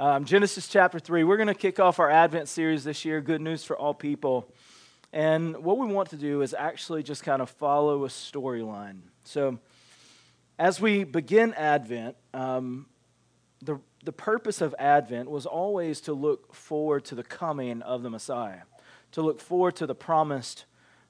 Um, 0.00 0.24
Genesis 0.24 0.68
chapter 0.68 1.00
3. 1.00 1.24
We're 1.24 1.36
going 1.36 1.48
to 1.48 1.54
kick 1.54 1.80
off 1.80 1.98
our 1.98 2.08
Advent 2.08 2.48
series 2.48 2.84
this 2.84 3.04
year, 3.04 3.20
Good 3.20 3.40
News 3.40 3.64
for 3.64 3.76
All 3.76 3.92
People. 3.92 4.48
And 5.12 5.56
what 5.64 5.76
we 5.76 5.88
want 5.88 6.10
to 6.10 6.16
do 6.16 6.40
is 6.40 6.54
actually 6.54 7.02
just 7.02 7.24
kind 7.24 7.42
of 7.42 7.50
follow 7.50 8.04
a 8.04 8.08
storyline. 8.08 9.00
So, 9.24 9.58
as 10.56 10.80
we 10.80 11.02
begin 11.02 11.52
Advent, 11.54 12.14
um, 12.32 12.86
the, 13.60 13.80
the 14.04 14.12
purpose 14.12 14.60
of 14.60 14.72
Advent 14.78 15.28
was 15.28 15.46
always 15.46 16.00
to 16.02 16.12
look 16.12 16.54
forward 16.54 17.04
to 17.06 17.16
the 17.16 17.24
coming 17.24 17.82
of 17.82 18.04
the 18.04 18.10
Messiah, 18.10 18.60
to 19.10 19.22
look 19.22 19.40
forward 19.40 19.74
to 19.76 19.86
the 19.86 19.96
promised 19.96 20.66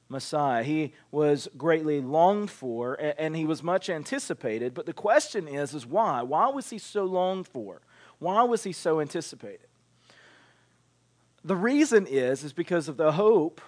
Messiah. 0.09 0.63
He 0.63 0.95
was 1.11 1.47
greatly 1.59 2.01
longed 2.01 2.51
for, 2.51 2.95
and 3.19 3.37
he 3.37 3.45
was 3.45 3.63
much 3.63 3.91
anticipated. 3.91 4.73
But 4.73 4.87
the 4.87 4.95
question 4.95 5.47
is, 5.47 5.75
is 5.75 5.85
why? 5.85 6.23
Why 6.23 6.49
was 6.49 6.71
he 6.71 6.79
so 6.79 7.05
longed 7.05 7.47
for? 7.47 7.83
Why 8.19 8.43
was 8.43 8.65
he 8.65 8.73
so 8.73 9.01
anticipated? 9.01 9.67
The 11.45 11.57
reason 11.57 12.07
is 12.07 12.45
is 12.45 12.53
because 12.53 12.89
of 12.89 12.97
the 12.97 13.13
hope 13.13 13.61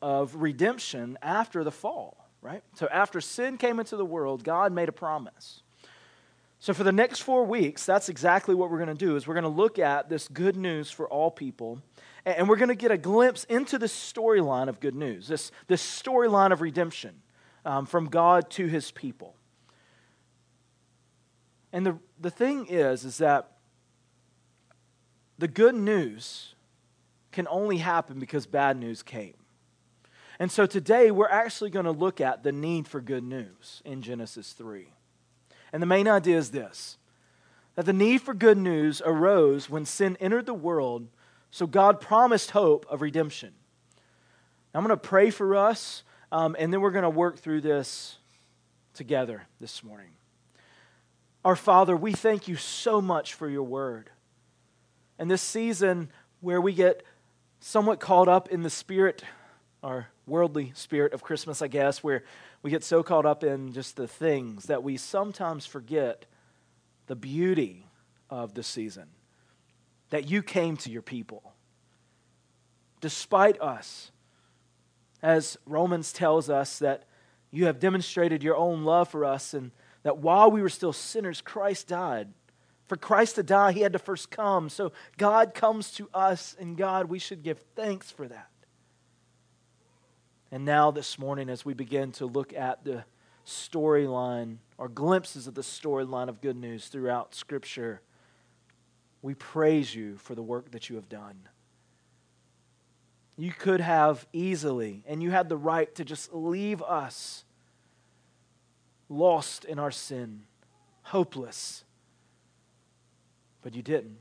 of 0.00 0.36
redemption 0.36 1.18
after 1.22 1.64
the 1.64 1.70
fall, 1.70 2.28
right? 2.40 2.62
So 2.74 2.88
after 2.90 3.20
sin 3.20 3.56
came 3.56 3.78
into 3.78 3.96
the 3.96 4.04
world, 4.04 4.44
God 4.44 4.72
made 4.72 4.88
a 4.88 4.92
promise. 4.92 5.62
So 6.58 6.72
for 6.72 6.82
the 6.82 6.92
next 6.92 7.20
4 7.20 7.44
weeks, 7.44 7.84
that's 7.84 8.08
exactly 8.08 8.54
what 8.54 8.70
we're 8.70 8.78
going 8.78 8.96
to 8.96 9.06
do 9.06 9.16
is 9.16 9.26
we're 9.26 9.34
going 9.34 9.42
to 9.42 9.50
look 9.50 9.78
at 9.78 10.08
this 10.08 10.28
good 10.28 10.56
news 10.56 10.90
for 10.90 11.06
all 11.08 11.30
people 11.30 11.82
and 12.24 12.48
we're 12.48 12.56
going 12.56 12.70
to 12.70 12.74
get 12.74 12.90
a 12.90 12.96
glimpse 12.96 13.44
into 13.44 13.78
the 13.78 13.86
storyline 13.86 14.68
of 14.68 14.80
good 14.80 14.94
news, 14.94 15.28
this, 15.28 15.52
this 15.66 15.82
storyline 15.82 16.52
of 16.52 16.62
redemption 16.62 17.20
um, 17.66 17.84
from 17.84 18.06
God 18.06 18.50
to 18.52 18.66
his 18.66 18.90
people. 18.90 19.34
And 21.72 21.84
the, 21.84 21.98
the 22.18 22.30
thing 22.30 22.66
is, 22.66 23.04
is 23.04 23.18
that 23.18 23.50
the 25.38 25.48
good 25.48 25.74
news 25.74 26.54
can 27.32 27.48
only 27.48 27.78
happen 27.78 28.18
because 28.18 28.46
bad 28.46 28.76
news 28.76 29.02
came. 29.02 29.34
And 30.38 30.50
so 30.50 30.66
today 30.66 31.10
we're 31.10 31.28
actually 31.28 31.70
going 31.70 31.84
to 31.84 31.90
look 31.90 32.20
at 32.20 32.42
the 32.42 32.52
need 32.52 32.88
for 32.88 33.00
good 33.00 33.24
news 33.24 33.82
in 33.84 34.02
Genesis 34.02 34.52
3. 34.52 34.88
And 35.72 35.82
the 35.82 35.86
main 35.86 36.08
idea 36.08 36.38
is 36.38 36.50
this 36.50 36.98
that 37.74 37.86
the 37.86 37.92
need 37.92 38.22
for 38.22 38.34
good 38.34 38.58
news 38.58 39.02
arose 39.04 39.68
when 39.68 39.84
sin 39.84 40.16
entered 40.20 40.46
the 40.46 40.54
world, 40.54 41.08
so 41.50 41.66
God 41.66 42.00
promised 42.00 42.52
hope 42.52 42.86
of 42.88 43.02
redemption. 43.02 43.52
Now, 44.72 44.78
I'm 44.78 44.86
going 44.86 44.96
to 44.96 45.08
pray 45.08 45.30
for 45.30 45.56
us, 45.56 46.04
um, 46.30 46.54
and 46.58 46.72
then 46.72 46.80
we're 46.80 46.92
going 46.92 47.02
to 47.02 47.10
work 47.10 47.38
through 47.38 47.62
this 47.62 48.18
together 48.92 49.42
this 49.60 49.82
morning. 49.82 50.10
Our 51.44 51.56
Father, 51.56 51.96
we 51.96 52.12
thank 52.12 52.46
you 52.46 52.56
so 52.56 53.00
much 53.00 53.34
for 53.34 53.48
your 53.48 53.64
word. 53.64 54.10
And 55.18 55.30
this 55.30 55.42
season 55.42 56.10
where 56.40 56.60
we 56.60 56.72
get 56.72 57.04
somewhat 57.60 58.00
caught 58.00 58.28
up 58.28 58.48
in 58.48 58.62
the 58.62 58.70
spirit, 58.70 59.24
our 59.82 60.08
worldly 60.26 60.72
spirit 60.74 61.12
of 61.12 61.22
Christmas, 61.22 61.62
I 61.62 61.68
guess, 61.68 62.02
where 62.02 62.24
we 62.62 62.70
get 62.70 62.82
so 62.82 63.02
caught 63.02 63.26
up 63.26 63.44
in 63.44 63.72
just 63.72 63.96
the 63.96 64.08
things 64.08 64.64
that 64.64 64.82
we 64.82 64.96
sometimes 64.96 65.66
forget 65.66 66.26
the 67.06 67.16
beauty 67.16 67.86
of 68.30 68.54
the 68.54 68.62
season. 68.62 69.08
That 70.10 70.30
you 70.30 70.42
came 70.42 70.76
to 70.78 70.90
your 70.90 71.02
people. 71.02 71.52
Despite 73.00 73.60
us, 73.60 74.10
as 75.22 75.56
Romans 75.66 76.12
tells 76.12 76.50
us, 76.50 76.78
that 76.78 77.04
you 77.50 77.66
have 77.66 77.78
demonstrated 77.78 78.42
your 78.42 78.56
own 78.56 78.84
love 78.84 79.08
for 79.08 79.24
us, 79.24 79.54
and 79.54 79.70
that 80.02 80.18
while 80.18 80.50
we 80.50 80.60
were 80.60 80.68
still 80.68 80.92
sinners, 80.92 81.40
Christ 81.40 81.88
died 81.88 82.28
for 82.86 82.96
Christ 82.96 83.36
to 83.36 83.42
die, 83.42 83.72
he 83.72 83.80
had 83.80 83.94
to 83.94 83.98
first 83.98 84.30
come. 84.30 84.68
So 84.68 84.92
God 85.16 85.54
comes 85.54 85.92
to 85.92 86.08
us, 86.12 86.54
and 86.58 86.76
God, 86.76 87.06
we 87.06 87.18
should 87.18 87.42
give 87.42 87.58
thanks 87.74 88.10
for 88.10 88.28
that. 88.28 88.50
And 90.50 90.64
now, 90.64 90.90
this 90.90 91.18
morning, 91.18 91.48
as 91.48 91.64
we 91.64 91.74
begin 91.74 92.12
to 92.12 92.26
look 92.26 92.52
at 92.52 92.84
the 92.84 93.04
storyline 93.46 94.58
or 94.78 94.88
glimpses 94.88 95.46
of 95.46 95.54
the 95.54 95.62
storyline 95.62 96.28
of 96.28 96.40
good 96.40 96.56
news 96.56 96.88
throughout 96.88 97.34
Scripture, 97.34 98.02
we 99.22 99.34
praise 99.34 99.94
you 99.94 100.16
for 100.18 100.34
the 100.34 100.42
work 100.42 100.70
that 100.72 100.90
you 100.90 100.96
have 100.96 101.08
done. 101.08 101.48
You 103.36 103.52
could 103.52 103.80
have 103.80 104.26
easily, 104.32 105.02
and 105.06 105.22
you 105.22 105.30
had 105.30 105.48
the 105.48 105.56
right 105.56 105.92
to 105.96 106.04
just 106.04 106.32
leave 106.32 106.82
us 106.82 107.44
lost 109.08 109.64
in 109.64 109.78
our 109.78 109.90
sin, 109.90 110.42
hopeless 111.02 111.83
but 113.64 113.74
you 113.74 113.82
didn't. 113.82 114.18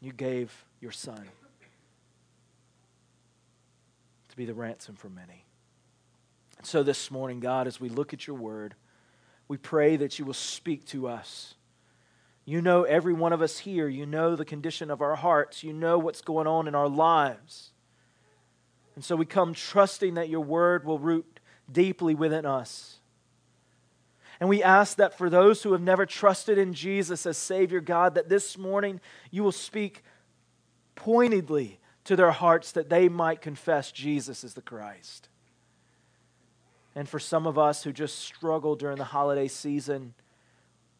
You 0.00 0.12
gave 0.12 0.52
your 0.80 0.90
son 0.90 1.28
to 4.28 4.36
be 4.36 4.44
the 4.44 4.52
ransom 4.52 4.96
for 4.96 5.08
many. 5.08 5.44
And 6.58 6.66
so 6.66 6.82
this 6.82 7.10
morning, 7.10 7.38
God, 7.40 7.66
as 7.66 7.80
we 7.80 7.88
look 7.88 8.12
at 8.12 8.26
your 8.26 8.36
word, 8.36 8.74
we 9.46 9.56
pray 9.56 9.96
that 9.96 10.18
you 10.18 10.24
will 10.24 10.34
speak 10.34 10.84
to 10.86 11.06
us. 11.06 11.54
You 12.44 12.60
know 12.60 12.82
every 12.82 13.14
one 13.14 13.32
of 13.32 13.40
us 13.40 13.58
here. 13.58 13.88
You 13.88 14.04
know 14.04 14.34
the 14.34 14.44
condition 14.44 14.90
of 14.90 15.00
our 15.00 15.14
hearts. 15.14 15.62
You 15.62 15.72
know 15.72 15.98
what's 15.98 16.20
going 16.20 16.48
on 16.48 16.66
in 16.66 16.74
our 16.74 16.88
lives. 16.88 17.70
And 18.96 19.04
so 19.04 19.14
we 19.14 19.26
come 19.26 19.54
trusting 19.54 20.14
that 20.14 20.28
your 20.28 20.40
word 20.40 20.84
will 20.84 20.98
root 20.98 21.38
deeply 21.70 22.14
within 22.16 22.44
us. 22.44 22.98
And 24.44 24.50
we 24.50 24.62
ask 24.62 24.98
that 24.98 25.16
for 25.16 25.30
those 25.30 25.62
who 25.62 25.72
have 25.72 25.80
never 25.80 26.04
trusted 26.04 26.58
in 26.58 26.74
Jesus 26.74 27.24
as 27.24 27.38
Savior, 27.38 27.80
God, 27.80 28.14
that 28.14 28.28
this 28.28 28.58
morning 28.58 29.00
you 29.30 29.42
will 29.42 29.52
speak 29.52 30.02
pointedly 30.96 31.80
to 32.04 32.14
their 32.14 32.30
hearts 32.30 32.72
that 32.72 32.90
they 32.90 33.08
might 33.08 33.40
confess 33.40 33.90
Jesus 33.90 34.44
as 34.44 34.52
the 34.52 34.60
Christ. 34.60 35.30
And 36.94 37.08
for 37.08 37.18
some 37.18 37.46
of 37.46 37.56
us 37.56 37.84
who 37.84 37.90
just 37.90 38.18
struggle 38.18 38.76
during 38.76 38.98
the 38.98 39.04
holiday 39.04 39.48
season, 39.48 40.12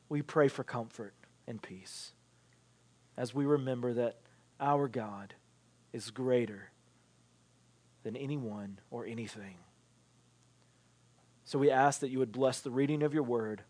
we 0.08 0.22
pray 0.22 0.48
for 0.48 0.64
comfort 0.64 1.12
and 1.46 1.60
peace 1.60 2.12
as 3.14 3.34
we 3.34 3.44
remember 3.44 3.92
that 3.92 4.20
our 4.58 4.88
God 4.88 5.34
is 5.92 6.10
greater 6.10 6.70
than 8.04 8.16
anyone 8.16 8.78
or 8.90 9.04
anything. 9.04 9.56
So 11.44 11.58
we 11.58 11.70
ask 11.70 12.00
that 12.00 12.10
you 12.10 12.18
would 12.18 12.32
bless 12.32 12.60
the 12.60 12.70
reading 12.70 13.02
of 13.02 13.12
your 13.12 13.22
word 13.22 13.62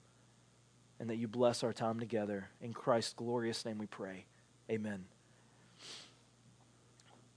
and 1.01 1.11
that 1.11 1.17
you 1.17 1.29
bless 1.29 1.65
our 1.65 1.73
time 1.73 1.99
together. 1.99 2.49
In 2.63 2.73
Christ's 2.73 3.15
glorious 3.15 3.65
name 3.65 3.79
we 3.79 3.87
pray. 3.87 4.27
Amen. 4.71 5.05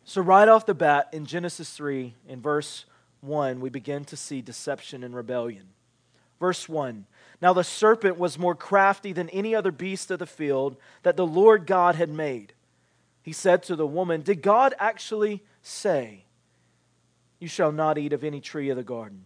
So, 0.06 0.22
right 0.22 0.48
off 0.48 0.66
the 0.66 0.74
bat, 0.74 1.10
in 1.12 1.26
Genesis 1.26 1.72
3, 1.72 2.14
in 2.30 2.40
verse 2.40 2.86
1, 3.20 3.60
we 3.60 3.70
begin 3.70 4.06
to 4.06 4.16
see 4.16 4.42
deception 4.42 5.04
and 5.04 5.14
rebellion. 5.14 5.66
Verse 6.40 6.70
1 6.70 7.06
Now 7.42 7.52
the 7.54 7.64
serpent 7.64 8.18
was 8.18 8.40
more 8.40 8.56
crafty 8.56 9.12
than 9.12 9.30
any 9.30 9.54
other 9.54 9.72
beast 9.72 10.12
of 10.12 10.20
the 10.20 10.26
field 10.26 10.78
that 11.04 11.18
the 11.18 11.28
Lord 11.28 11.66
God 11.66 11.96
had 11.96 12.10
made. 12.10 12.54
He 13.22 13.34
said 13.34 13.64
to 13.64 13.76
the 13.76 13.88
woman, 13.88 14.22
Did 14.22 14.42
God 14.42 14.74
actually 14.80 15.44
say, 15.62 16.24
You 17.40 17.50
shall 17.50 17.74
not 17.74 17.98
eat 17.98 18.14
of 18.14 18.24
any 18.24 18.40
tree 18.40 18.70
of 18.70 18.78
the 18.78 18.84
garden? 18.84 19.26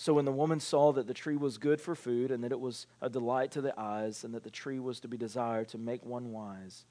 So 0.00 0.14
when 0.14 0.26
the 0.26 0.30
woman 0.30 0.60
saw 0.60 0.92
that 0.92 1.08
the 1.08 1.12
tree 1.12 1.34
was 1.34 1.58
good 1.58 1.80
for 1.80 1.96
food, 1.96 2.30
and 2.30 2.44
that 2.44 2.52
it 2.52 2.60
was 2.60 2.86
a 3.02 3.10
delight 3.10 3.50
to 3.50 3.60
the 3.60 3.74
eyes, 3.76 4.22
and 4.22 4.32
that 4.32 4.44
the 4.44 4.48
tree 4.48 4.78
was 4.78 5.00
to 5.00 5.08
be 5.08 5.16
desired 5.16 5.66
to 5.70 5.76
make 5.76 6.06
one 6.06 6.30
wise, 6.30 6.84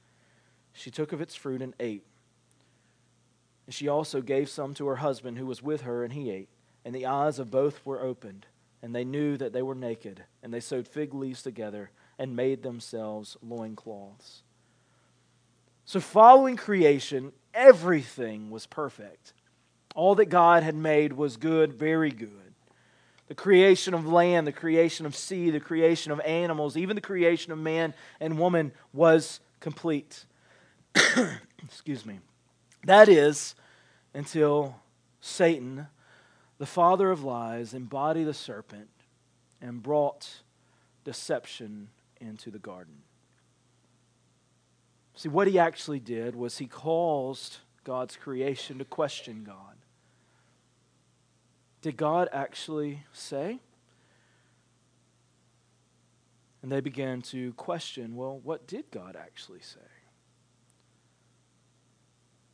she 0.73 0.91
took 0.91 1.13
of 1.13 1.21
its 1.21 1.33
fruit 1.33 1.61
and 1.61 1.73
ate. 1.79 2.03
And 3.65 3.73
she 3.73 3.87
also 3.87 4.19
gave 4.19 4.49
some 4.49 4.73
to 4.73 4.87
her 4.87 4.97
husband 4.97 5.37
who 5.37 5.45
was 5.45 5.63
with 5.63 5.83
her, 5.83 6.03
and 6.03 6.11
he 6.11 6.29
ate. 6.29 6.49
And 6.83 6.93
the 6.93 7.05
eyes 7.05 7.39
of 7.39 7.49
both 7.49 7.79
were 7.85 8.01
opened, 8.01 8.45
and 8.81 8.93
they 8.93 9.05
knew 9.05 9.37
that 9.37 9.53
they 9.53 9.61
were 9.61 9.73
naked. 9.73 10.25
And 10.43 10.53
they 10.53 10.59
sewed 10.59 10.85
fig 10.85 11.13
leaves 11.13 11.41
together 11.41 11.91
and 12.19 12.35
made 12.35 12.61
themselves 12.61 13.37
loincloths. 13.41 14.43
So, 15.85 16.01
following 16.01 16.57
creation, 16.57 17.31
everything 17.53 18.49
was 18.49 18.65
perfect. 18.65 19.31
All 19.95 20.15
that 20.15 20.25
God 20.25 20.63
had 20.63 20.75
made 20.75 21.13
was 21.13 21.37
good, 21.37 21.73
very 21.73 22.11
good. 22.11 22.46
The 23.27 23.35
creation 23.35 23.93
of 23.93 24.07
land, 24.07 24.47
the 24.47 24.53
creation 24.53 25.05
of 25.05 25.15
sea, 25.15 25.49
the 25.49 25.59
creation 25.59 26.11
of 26.11 26.19
animals, 26.21 26.77
even 26.77 26.95
the 26.95 27.01
creation 27.01 27.51
of 27.51 27.59
man 27.59 27.93
and 28.19 28.39
woman 28.39 28.71
was 28.93 29.41
complete. 29.59 30.25
Excuse 31.63 32.05
me. 32.05 32.19
That 32.85 33.09
is, 33.09 33.55
until 34.13 34.75
Satan, 35.19 35.87
the 36.57 36.65
father 36.65 37.11
of 37.11 37.23
lies, 37.23 37.73
embodied 37.73 38.27
the 38.27 38.33
serpent 38.33 38.89
and 39.61 39.83
brought 39.83 40.41
deception 41.03 41.89
into 42.21 42.49
the 42.49 42.59
garden. 42.59 43.03
See, 45.15 45.29
what 45.29 45.47
he 45.47 45.57
actually 45.57 45.99
did 45.99 46.35
was 46.35 46.59
he 46.59 46.67
caused 46.67 47.57
God's 47.83 48.15
creation 48.15 48.77
to 48.77 48.85
question 48.85 49.43
God. 49.43 49.76
Did 51.87 51.95
God 51.95 52.27
actually 52.33 53.03
say? 53.13 53.61
And 56.61 56.69
they 56.69 56.81
began 56.81 57.21
to 57.21 57.53
question 57.53 58.17
well, 58.17 58.41
what 58.43 58.67
did 58.67 58.91
God 58.91 59.15
actually 59.15 59.61
say? 59.61 59.79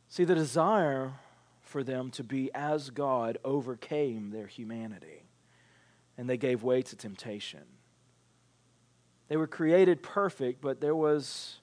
See, 0.06 0.22
the 0.22 0.36
desire 0.36 1.14
for 1.62 1.82
them 1.82 2.12
to 2.12 2.22
be 2.22 2.48
as 2.54 2.90
God 2.90 3.38
overcame 3.44 4.30
their 4.30 4.46
humanity, 4.46 5.26
and 6.16 6.30
they 6.30 6.36
gave 6.36 6.62
way 6.62 6.82
to 6.82 6.94
temptation. 6.94 7.64
They 9.26 9.36
were 9.36 9.48
created 9.48 10.00
perfect, 10.00 10.60
but 10.60 10.80
there 10.80 10.94
was 10.94 11.56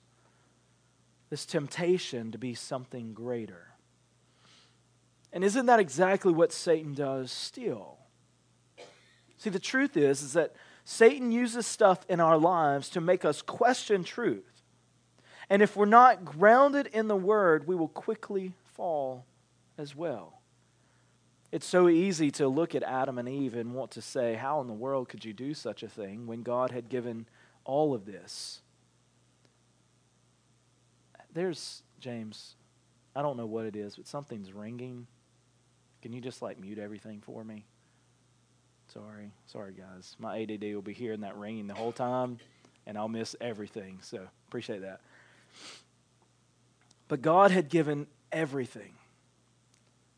this 1.30 1.46
temptation 1.46 2.34
to 2.34 2.38
be 2.38 2.54
something 2.54 3.14
greater. 3.14 3.71
And 5.34 5.44
isn't 5.44 5.66
that 5.68 5.80
exactly 5.80 6.34
what 6.34 6.52
Satan 6.52 6.94
does 6.94 7.32
still? 7.32 7.98
See, 9.38 9.50
the 9.50 9.60
truth 9.60 9.98
is, 9.98 10.22
is 10.22 10.34
that 10.34 10.54
Satan 10.84 11.32
uses 11.32 11.66
stuff 11.66 12.06
in 12.10 12.20
our 12.20 12.38
lives 12.38 12.90
to 12.90 13.02
make 13.02 13.24
us 13.24 13.42
question 13.42 14.04
truth. 14.04 14.64
And 15.50 15.62
if 15.62 15.76
we're 15.76 15.86
not 15.86 16.26
grounded 16.26 16.88
in 16.88 17.08
the 17.08 17.16
Word, 17.16 17.68
we 17.68 17.76
will 17.76 17.88
quickly 17.88 18.54
fall 18.74 19.26
as 19.78 19.96
well. 19.96 20.42
It's 21.52 21.66
so 21.66 21.90
easy 21.90 22.32
to 22.32 22.48
look 22.48 22.76
at 22.76 22.84
Adam 22.84 23.18
and 23.18 23.28
Eve 23.28 23.56
and 23.56 23.74
want 23.74 23.92
to 23.92 24.02
say, 24.02 24.36
How 24.36 24.62
in 24.62 24.68
the 24.68 24.74
world 24.74 25.10
could 25.10 25.26
you 25.26 25.34
do 25.34 25.54
such 25.54 25.84
a 25.84 25.90
thing 25.90 26.26
when 26.26 26.44
God 26.44 26.72
had 26.72 26.88
given 26.88 27.26
all 27.66 27.94
of 27.94 28.06
this? 28.06 28.62
There's, 31.34 31.84
James, 32.00 32.56
I 33.16 33.22
don't 33.22 33.38
know 33.38 33.46
what 33.46 33.66
it 33.66 33.76
is, 33.76 33.96
but 33.96 34.08
something's 34.08 34.54
ringing. 34.54 35.08
Can 36.02 36.14
you 36.14 36.22
just 36.22 36.42
like 36.42 36.60
mute 36.60 36.80
everything 36.80 37.22
for 37.22 37.44
me? 37.44 37.66
Sorry. 38.94 39.32
Sorry, 39.48 39.74
guys. 39.74 40.16
My 40.20 40.42
ADD 40.42 40.64
will 40.74 40.82
be 40.82 40.94
hearing 40.94 41.22
that 41.22 41.38
ringing 41.38 41.68
the 41.68 41.74
whole 41.74 41.92
time, 41.92 42.40
and 42.86 42.98
I'll 42.98 43.08
miss 43.08 43.36
everything. 43.40 44.00
So 44.02 44.28
appreciate 44.48 44.82
that. 44.82 45.02
But 47.08 47.22
God 47.22 47.52
had 47.52 47.70
given 47.70 48.08
everything. 48.32 48.94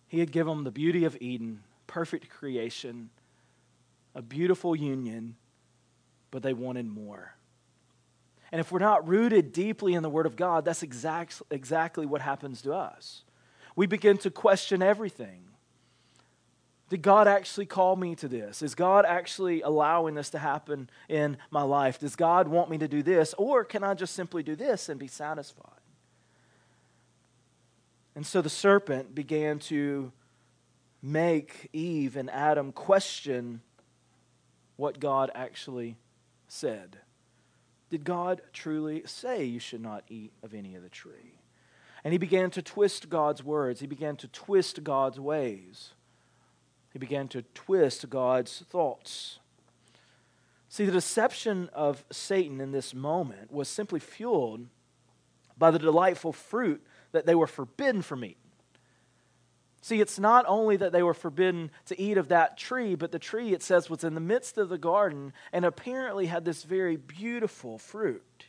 He 0.08 0.20
had 0.20 0.32
given 0.32 0.56
them 0.56 0.64
the 0.64 0.72
beauty 0.72 1.06
of 1.06 1.18
Eden, 1.20 1.62
perfect 1.88 2.30
creation, 2.30 3.10
a 4.16 4.22
beautiful 4.22 4.76
union, 4.76 5.36
but 6.30 6.44
they 6.44 6.54
wanted 6.54 6.86
more. 6.86 7.36
And 8.52 8.60
if 8.60 8.72
we're 8.72 8.80
not 8.80 9.08
rooted 9.08 9.52
deeply 9.52 9.96
in 9.96 10.04
the 10.04 10.10
Word 10.10 10.28
of 10.28 10.36
God, 10.36 10.66
that's 10.66 10.84
exact, 10.84 11.42
exactly 11.50 12.06
what 12.06 12.22
happens 12.22 12.62
to 12.62 12.74
us. 12.74 13.24
We 13.76 13.88
begin 13.88 14.20
to 14.20 14.30
question 14.30 14.84
everything. 14.84 15.46
Did 16.94 17.02
God 17.02 17.28
actually 17.28 17.66
call 17.66 17.96
me 17.96 18.14
to 18.18 18.28
this? 18.28 18.62
Is 18.62 18.76
God 18.76 19.04
actually 19.04 19.64
allowing 19.64 20.14
this 20.14 20.30
to 20.30 20.38
happen 20.38 20.92
in 21.10 21.38
my 21.50 21.64
life? 21.64 21.98
Does 21.98 22.16
God 22.16 22.48
want 22.48 22.70
me 22.70 22.78
to 22.78 22.88
do 22.88 23.02
this? 23.02 23.34
Or 23.40 23.64
can 23.64 23.84
I 23.84 23.96
just 23.96 24.14
simply 24.14 24.44
do 24.44 24.56
this 24.56 24.90
and 24.90 25.00
be 25.00 25.08
satisfied? 25.08 25.82
And 28.14 28.24
so 28.24 28.44
the 28.44 28.50
serpent 28.50 29.16
began 29.16 29.58
to 29.70 30.12
make 31.02 31.68
Eve 31.74 32.16
and 32.16 32.30
Adam 32.30 32.72
question 32.72 33.62
what 34.76 35.00
God 35.00 35.32
actually 35.34 35.98
said. 36.48 37.00
Did 37.90 38.04
God 38.04 38.40
truly 38.54 39.02
say 39.08 39.46
you 39.46 39.60
should 39.60 39.82
not 39.82 40.04
eat 40.10 40.32
of 40.44 40.54
any 40.54 40.76
of 40.76 40.84
the 40.84 40.90
tree? 40.90 41.40
And 42.04 42.12
he 42.12 42.20
began 42.20 42.52
to 42.52 42.62
twist 42.62 43.10
God's 43.10 43.44
words, 43.44 43.80
he 43.80 43.88
began 43.88 44.16
to 44.18 44.28
twist 44.28 44.84
God's 44.84 45.20
ways. 45.20 45.94
He 46.94 47.00
began 47.00 47.28
to 47.30 47.42
twist 47.56 48.08
God's 48.10 48.64
thoughts. 48.70 49.40
See, 50.70 50.86
the 50.86 50.92
deception 50.92 51.70
of 51.74 52.06
Satan 52.12 52.62
in 52.62 52.72
this 52.72 52.94
moment 52.94 53.52
was 53.52 53.68
simply 53.68 54.00
fueled 54.00 54.68
by 55.58 55.72
the 55.72 55.80
delightful 55.80 56.34
fruit 56.34 56.84
that 57.12 57.26
they 57.26 57.36
were 57.36 57.48
forbidden 57.48 58.04
from 58.04 58.24
eating. 58.24 58.38
See, 59.82 60.00
it's 60.00 60.18
not 60.18 60.46
only 60.48 60.78
that 60.78 60.92
they 60.92 61.04
were 61.04 61.14
forbidden 61.14 61.72
to 61.88 62.00
eat 62.00 62.18
of 62.18 62.30
that 62.30 62.58
tree, 62.58 62.96
but 62.96 63.12
the 63.12 63.20
tree, 63.20 63.54
it 63.54 63.62
says, 63.62 63.90
was 63.90 64.04
in 64.04 64.14
the 64.14 64.22
midst 64.22 64.58
of 64.58 64.70
the 64.70 64.78
garden 64.78 65.34
and 65.52 65.66
apparently 65.66 66.28
had 66.28 66.46
this 66.46 66.64
very 66.64 66.96
beautiful 66.96 67.78
fruit. 67.78 68.46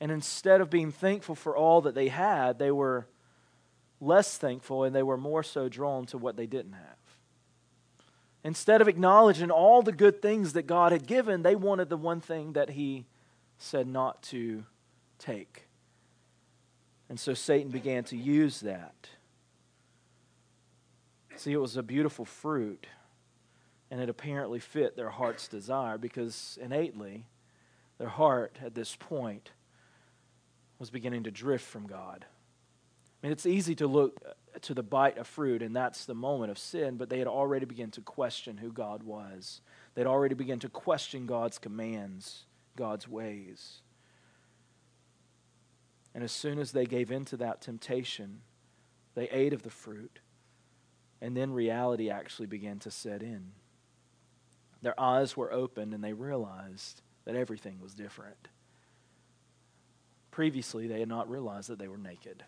And 0.00 0.10
instead 0.10 0.60
of 0.60 0.70
being 0.70 0.90
thankful 0.90 1.36
for 1.36 1.56
all 1.56 1.82
that 1.82 1.94
they 1.94 2.08
had, 2.08 2.58
they 2.58 2.72
were 2.72 3.06
less 4.02 4.36
thankful 4.36 4.84
and 4.84 4.94
they 4.94 5.02
were 5.02 5.16
more 5.16 5.42
so 5.42 5.68
drawn 5.68 6.04
to 6.06 6.18
what 6.18 6.36
they 6.36 6.46
didn't 6.46 6.72
have. 6.72 6.96
Instead 8.44 8.80
of 8.80 8.88
acknowledging 8.88 9.50
all 9.50 9.82
the 9.82 9.92
good 9.92 10.20
things 10.20 10.54
that 10.54 10.66
God 10.66 10.90
had 10.90 11.06
given, 11.06 11.42
they 11.42 11.54
wanted 11.54 11.88
the 11.88 11.96
one 11.96 12.20
thing 12.20 12.54
that 12.54 12.70
He 12.70 13.06
said 13.56 13.86
not 13.86 14.20
to 14.24 14.64
take. 15.18 15.68
And 17.08 17.20
so 17.20 17.34
Satan 17.34 17.70
began 17.70 18.02
to 18.04 18.16
use 18.16 18.60
that. 18.60 19.08
See, 21.36 21.52
it 21.52 21.58
was 21.58 21.76
a 21.76 21.82
beautiful 21.82 22.24
fruit, 22.24 22.86
and 23.90 24.00
it 24.00 24.08
apparently 24.08 24.58
fit 24.58 24.96
their 24.96 25.10
heart's 25.10 25.46
desire 25.46 25.96
because 25.96 26.58
innately, 26.60 27.26
their 27.98 28.08
heart 28.08 28.58
at 28.64 28.74
this 28.74 28.96
point 28.96 29.52
was 30.78 30.90
beginning 30.90 31.22
to 31.24 31.30
drift 31.30 31.64
from 31.64 31.86
God. 31.86 32.26
Mean, 33.22 33.32
it's 33.32 33.46
easy 33.46 33.74
to 33.76 33.86
look 33.86 34.20
uh, 34.26 34.58
to 34.62 34.74
the 34.74 34.82
bite 34.82 35.16
of 35.16 35.26
fruit, 35.26 35.62
and 35.62 35.74
that's 35.74 36.04
the 36.04 36.14
moment 36.14 36.50
of 36.50 36.58
sin, 36.58 36.96
but 36.96 37.08
they 37.08 37.18
had 37.18 37.28
already 37.28 37.66
begun 37.66 37.90
to 37.92 38.00
question 38.00 38.56
who 38.56 38.72
God 38.72 39.04
was. 39.04 39.60
They'd 39.94 40.06
already 40.06 40.34
begun 40.34 40.58
to 40.60 40.68
question 40.68 41.26
God's 41.26 41.58
commands, 41.58 42.44
God's 42.76 43.06
ways. 43.06 43.80
And 46.14 46.24
as 46.24 46.32
soon 46.32 46.58
as 46.58 46.72
they 46.72 46.84
gave 46.84 47.10
in 47.10 47.24
to 47.26 47.36
that 47.38 47.60
temptation, 47.60 48.40
they 49.14 49.28
ate 49.30 49.52
of 49.52 49.62
the 49.62 49.70
fruit, 49.70 50.18
and 51.20 51.36
then 51.36 51.52
reality 51.52 52.10
actually 52.10 52.46
began 52.46 52.78
to 52.80 52.90
set 52.90 53.22
in. 53.22 53.52
Their 54.82 54.98
eyes 55.00 55.36
were 55.36 55.52
opened, 55.52 55.94
and 55.94 56.02
they 56.02 56.12
realized 56.12 57.02
that 57.24 57.36
everything 57.36 57.78
was 57.80 57.94
different. 57.94 58.48
Previously, 60.32 60.88
they 60.88 60.98
had 60.98 61.08
not 61.08 61.30
realized 61.30 61.68
that 61.68 61.78
they 61.78 61.88
were 61.88 61.98
naked. 61.98 62.42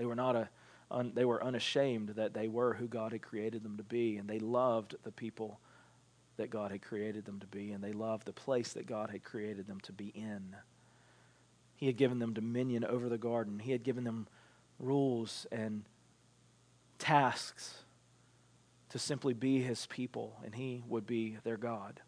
They 0.00 0.06
were 0.06 0.16
not 0.16 0.34
a 0.34 0.48
un, 0.90 1.12
they 1.14 1.26
were 1.26 1.44
unashamed 1.44 2.14
that 2.16 2.32
they 2.32 2.48
were 2.48 2.72
who 2.72 2.88
God 2.88 3.12
had 3.12 3.20
created 3.20 3.62
them 3.62 3.76
to 3.76 3.82
be, 3.82 4.16
and 4.16 4.26
they 4.26 4.38
loved 4.38 4.94
the 5.04 5.12
people 5.12 5.60
that 6.38 6.48
God 6.48 6.70
had 6.70 6.80
created 6.80 7.26
them 7.26 7.38
to 7.40 7.46
be, 7.46 7.72
and 7.72 7.84
they 7.84 7.92
loved 7.92 8.24
the 8.24 8.32
place 8.32 8.72
that 8.72 8.86
God 8.86 9.10
had 9.10 9.22
created 9.22 9.66
them 9.66 9.78
to 9.80 9.92
be 9.92 10.06
in. 10.14 10.56
He 11.76 11.84
had 11.84 11.98
given 11.98 12.18
them 12.18 12.32
dominion 12.32 12.82
over 12.82 13.10
the 13.10 13.18
garden. 13.18 13.58
He 13.58 13.72
had 13.72 13.82
given 13.82 14.04
them 14.04 14.26
rules 14.78 15.46
and 15.52 15.84
tasks 16.98 17.84
to 18.88 18.98
simply 18.98 19.34
be 19.34 19.60
his 19.60 19.84
people, 19.84 20.38
and 20.42 20.54
he 20.54 20.82
would 20.88 21.06
be 21.06 21.36
their 21.44 21.58
God. 21.58 22.00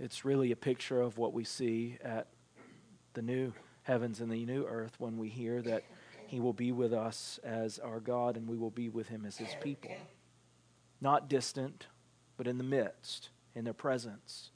It's 0.00 0.24
really 0.24 0.52
a 0.52 0.56
picture 0.56 1.02
of 1.02 1.18
what 1.18 1.34
we 1.34 1.44
see 1.44 1.98
at 2.02 2.28
the 3.12 3.20
new 3.20 3.52
heavens 3.82 4.22
and 4.22 4.32
the 4.32 4.46
new 4.46 4.64
earth 4.64 4.94
when 4.96 5.18
we 5.18 5.28
hear 5.28 5.60
that 5.60 5.84
he 6.32 6.40
will 6.40 6.54
be 6.54 6.72
with 6.72 6.94
us 6.94 7.38
as 7.44 7.78
our 7.78 8.00
God, 8.00 8.38
and 8.38 8.48
we 8.48 8.56
will 8.56 8.70
be 8.70 8.88
with 8.88 9.08
Him 9.08 9.26
as 9.26 9.36
His 9.36 9.54
people. 9.60 9.90
Not 10.98 11.28
distant, 11.28 11.88
but 12.38 12.46
in 12.46 12.56
the 12.56 12.64
midst, 12.64 13.28
in 13.54 13.64
their 13.64 13.74
presence. 13.74 14.48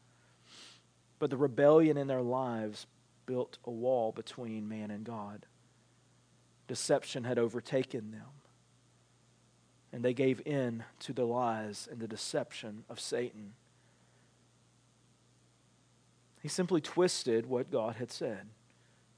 But 1.18 1.28
the 1.28 1.36
rebellion 1.36 1.98
in 1.98 2.06
their 2.06 2.22
lives 2.22 2.86
built 3.26 3.58
a 3.66 3.70
wall 3.70 4.10
between 4.10 4.70
man 4.70 4.90
and 4.90 5.04
God. 5.04 5.44
Deception 6.66 7.24
had 7.24 7.38
overtaken 7.38 8.10
them, 8.10 8.40
and 9.92 10.02
they 10.02 10.14
gave 10.14 10.40
in 10.46 10.82
to 11.00 11.12
the 11.12 11.26
lies 11.26 11.86
and 11.92 12.00
the 12.00 12.08
deception 12.08 12.84
of 12.88 12.98
Satan. 12.98 13.52
He 16.40 16.48
simply 16.48 16.80
twisted 16.80 17.44
what 17.44 17.70
God 17.70 17.96
had 17.96 18.10
said. 18.10 18.46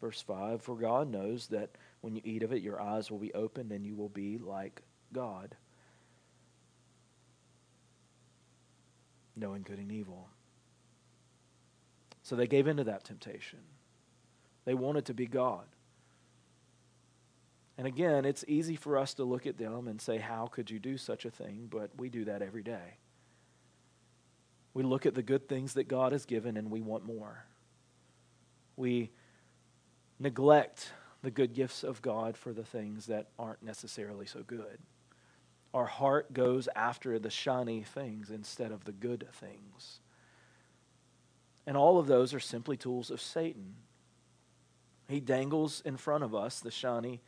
Verse 0.01 0.21
5 0.21 0.61
For 0.61 0.75
God 0.75 1.09
knows 1.09 1.47
that 1.49 1.71
when 2.01 2.15
you 2.15 2.23
eat 2.25 2.43
of 2.43 2.53
it, 2.53 2.63
your 2.63 2.81
eyes 2.81 3.11
will 3.11 3.19
be 3.19 3.35
opened 3.35 3.73
and 3.73 3.85
you 3.85 3.95
will 3.95 4.09
be 4.09 4.39
like 4.39 4.83
God, 5.13 5.57
knowing 9.37 9.63
good 9.63 9.79
and 9.79 9.91
evil. 9.91 10.29
So 12.23 12.37
they 12.37 12.47
gave 12.47 12.67
into 12.67 12.85
that 12.85 13.05
temptation. 13.05 13.61
They 14.65 14.75
wanted 14.75 15.07
to 15.07 15.15
be 15.15 15.27
God. 15.27 15.65
And 17.79 17.87
again, 17.87 18.25
it's 18.25 18.45
easy 18.49 18.75
for 18.75 18.99
us 18.99 19.15
to 19.15 19.25
look 19.25 19.47
at 19.47 19.57
them 19.57 19.87
and 19.87 20.01
say, 20.01 20.19
How 20.19 20.47
could 20.47 20.71
you 20.71 20.81
do 20.81 20.99
such 20.99 21.25
a 21.25 21.31
thing? 21.31 21.69
But 21.71 21.91
we 21.97 22.09
do 22.09 22.25
that 22.25 22.43
every 22.43 22.63
day. 22.63 22.99
We 24.75 24.83
look 24.83 25.07
at 25.07 25.15
the 25.15 25.23
good 25.23 25.49
things 25.49 25.75
that 25.75 25.89
God 25.89 26.13
has 26.13 26.25
given 26.27 26.57
and 26.57 26.71
we 26.71 26.81
want 26.81 27.05
more. 27.05 27.45
We 28.77 29.11
neglect 30.19 30.93
the 31.23 31.31
good 31.31 31.53
gifts 31.53 31.83
of 31.83 32.03
God 32.03 32.37
for 32.37 32.53
the 32.53 32.65
things 32.65 33.07
that 33.07 33.29
aren't 33.39 33.63
necessarily 33.63 34.27
so 34.27 34.43
good. 34.43 34.79
Our 35.75 35.87
heart 35.87 36.33
goes 36.33 36.69
after 36.75 37.19
the 37.19 37.31
shiny 37.31 37.83
things 37.83 38.31
instead 38.31 38.73
of 38.73 38.85
the 38.85 38.93
good 38.93 39.27
things. 39.33 40.01
And 41.67 41.77
all 41.77 41.99
of 41.99 42.07
those 42.07 42.33
are 42.33 42.41
simply 42.41 42.77
tools 42.77 43.11
of 43.11 43.21
Satan. 43.21 43.75
He 45.09 45.21
dangles 45.21 45.83
in 45.85 45.97
front 45.97 46.25
of 46.25 46.35
us 46.35 46.61
the 46.61 46.71
shiny 46.71 47.21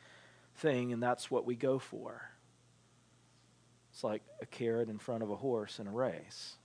thing, 0.56 0.92
and 0.92 1.02
that's 1.02 1.30
what 1.30 1.44
we 1.44 1.56
go 1.56 1.78
for. 1.78 2.30
It's 3.92 4.04
like 4.04 4.22
a 4.40 4.46
carrot 4.46 4.88
in 4.88 4.98
front 4.98 5.22
of 5.22 5.30
a 5.30 5.36
horse 5.36 5.78
in 5.78 5.86
a 5.86 5.92
race. 5.92 6.56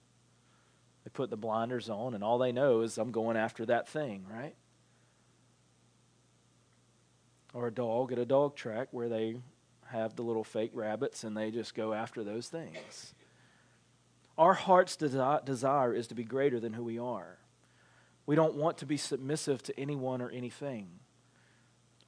They 1.03 1.09
put 1.09 1.29
the 1.29 1.37
blinders 1.37 1.89
on, 1.89 2.13
and 2.13 2.23
all 2.23 2.37
they 2.37 2.51
know 2.51 2.81
is 2.81 2.97
I'm 2.97 3.11
going 3.11 3.37
after 3.37 3.65
that 3.65 3.87
thing, 3.87 4.25
right? 4.31 4.55
Or 7.55 7.67
a 7.67 7.73
dog 7.73 8.11
at 8.11 8.19
a 8.19 8.25
dog 8.25 8.57
track 8.57 8.89
where 8.91 9.07
they 9.07 9.37
have 9.87 10.17
the 10.17 10.23
little 10.23 10.43
fake 10.43 10.71
rabbits 10.73 11.23
and 11.23 11.37
they 11.37 11.51
just 11.51 11.73
go 11.73 11.93
after 11.93 12.21
those 12.21 12.49
things. 12.49 13.15
Our 14.37 14.53
heart's 14.53 14.97
desi- 14.97 15.45
desire 15.45 15.93
is 15.93 16.07
to 16.07 16.15
be 16.15 16.25
greater 16.25 16.59
than 16.59 16.73
who 16.73 16.83
we 16.83 16.99
are. 16.99 17.37
We 18.25 18.35
don't 18.35 18.55
want 18.55 18.79
to 18.79 18.85
be 18.85 18.97
submissive 18.97 19.63
to 19.63 19.79
anyone 19.79 20.21
or 20.21 20.29
anything. 20.29 20.99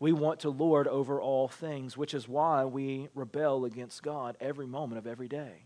We 0.01 0.11
want 0.11 0.41
to 0.41 0.49
lord 0.49 0.85
over 0.85 1.21
all 1.21 1.47
things, 1.47 1.95
which 1.95 2.13
is 2.13 2.27
why 2.27 2.65
we 2.65 3.07
rebel 3.15 3.63
against 3.63 4.03
God 4.03 4.35
every 4.41 4.67
moment 4.67 4.99
of 4.99 5.07
every 5.07 5.29
day. 5.29 5.63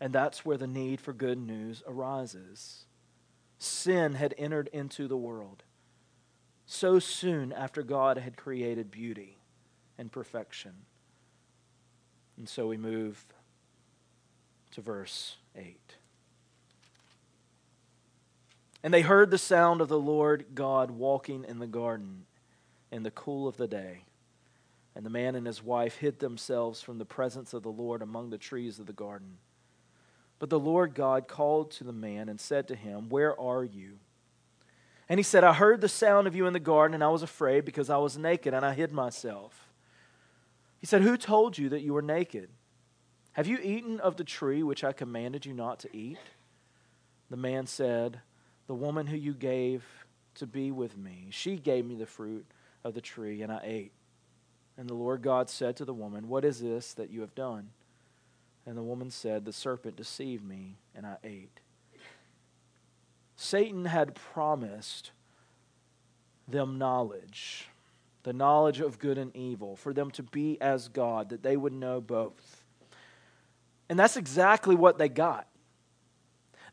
And 0.00 0.12
that's 0.12 0.44
where 0.44 0.56
the 0.56 0.66
need 0.66 1.00
for 1.00 1.12
good 1.12 1.38
news 1.38 1.84
arises. 1.86 2.86
Sin 3.58 4.14
had 4.14 4.34
entered 4.36 4.68
into 4.72 5.06
the 5.06 5.16
world 5.16 5.62
so 6.72 6.98
soon 6.98 7.52
after 7.52 7.82
God 7.82 8.16
had 8.16 8.36
created 8.36 8.90
beauty 8.90 9.36
and 9.98 10.10
perfection. 10.10 10.72
And 12.38 12.48
so 12.48 12.66
we 12.66 12.78
move 12.78 13.22
to 14.72 14.80
verse 14.80 15.36
8. 15.54 15.76
And 18.82 18.92
they 18.92 19.02
heard 19.02 19.30
the 19.30 19.36
sound 19.36 19.82
of 19.82 19.88
the 19.88 19.98
Lord 19.98 20.46
God 20.54 20.90
walking 20.90 21.44
in 21.46 21.58
the 21.58 21.66
garden 21.66 22.24
in 22.90 23.02
the 23.02 23.10
cool 23.10 23.46
of 23.46 23.58
the 23.58 23.68
day. 23.68 24.04
And 24.96 25.04
the 25.04 25.10
man 25.10 25.34
and 25.34 25.46
his 25.46 25.62
wife 25.62 25.98
hid 25.98 26.20
themselves 26.20 26.80
from 26.80 26.96
the 26.96 27.04
presence 27.04 27.52
of 27.52 27.62
the 27.62 27.70
Lord 27.70 28.00
among 28.00 28.30
the 28.30 28.38
trees 28.38 28.78
of 28.78 28.86
the 28.86 28.94
garden. 28.94 29.36
But 30.38 30.48
the 30.48 30.58
Lord 30.58 30.94
God 30.94 31.28
called 31.28 31.70
to 31.72 31.84
the 31.84 31.92
man 31.92 32.30
and 32.30 32.40
said 32.40 32.66
to 32.68 32.74
him, 32.74 33.10
Where 33.10 33.38
are 33.38 33.62
you? 33.62 33.98
And 35.12 35.18
he 35.18 35.22
said, 35.24 35.44
I 35.44 35.52
heard 35.52 35.82
the 35.82 35.90
sound 35.90 36.26
of 36.26 36.34
you 36.34 36.46
in 36.46 36.54
the 36.54 36.58
garden, 36.58 36.94
and 36.94 37.04
I 37.04 37.10
was 37.10 37.22
afraid 37.22 37.66
because 37.66 37.90
I 37.90 37.98
was 37.98 38.16
naked, 38.16 38.54
and 38.54 38.64
I 38.64 38.72
hid 38.72 38.92
myself. 38.92 39.68
He 40.80 40.86
said, 40.86 41.02
Who 41.02 41.18
told 41.18 41.58
you 41.58 41.68
that 41.68 41.82
you 41.82 41.92
were 41.92 42.00
naked? 42.00 42.48
Have 43.32 43.46
you 43.46 43.58
eaten 43.62 44.00
of 44.00 44.16
the 44.16 44.24
tree 44.24 44.62
which 44.62 44.82
I 44.82 44.94
commanded 44.94 45.44
you 45.44 45.52
not 45.52 45.80
to 45.80 45.94
eat? 45.94 46.16
The 47.28 47.36
man 47.36 47.66
said, 47.66 48.22
The 48.68 48.74
woman 48.74 49.06
who 49.06 49.18
you 49.18 49.34
gave 49.34 49.84
to 50.36 50.46
be 50.46 50.70
with 50.70 50.96
me, 50.96 51.26
she 51.28 51.56
gave 51.56 51.84
me 51.84 51.94
the 51.94 52.06
fruit 52.06 52.46
of 52.82 52.94
the 52.94 53.02
tree, 53.02 53.42
and 53.42 53.52
I 53.52 53.60
ate. 53.64 53.92
And 54.78 54.88
the 54.88 54.94
Lord 54.94 55.20
God 55.20 55.50
said 55.50 55.76
to 55.76 55.84
the 55.84 55.92
woman, 55.92 56.26
What 56.26 56.46
is 56.46 56.58
this 56.58 56.94
that 56.94 57.10
you 57.10 57.20
have 57.20 57.34
done? 57.34 57.68
And 58.64 58.78
the 58.78 58.82
woman 58.82 59.10
said, 59.10 59.44
The 59.44 59.52
serpent 59.52 59.94
deceived 59.94 60.42
me, 60.42 60.78
and 60.94 61.04
I 61.04 61.16
ate. 61.22 61.60
Satan 63.42 63.86
had 63.86 64.14
promised 64.14 65.10
them 66.46 66.78
knowledge, 66.78 67.68
the 68.22 68.32
knowledge 68.32 68.78
of 68.78 69.00
good 69.00 69.18
and 69.18 69.34
evil, 69.34 69.74
for 69.74 69.92
them 69.92 70.12
to 70.12 70.22
be 70.22 70.60
as 70.60 70.86
God, 70.86 71.30
that 71.30 71.42
they 71.42 71.56
would 71.56 71.72
know 71.72 72.00
both. 72.00 72.62
And 73.88 73.98
that's 73.98 74.16
exactly 74.16 74.76
what 74.76 74.96
they 74.96 75.08
got. 75.08 75.48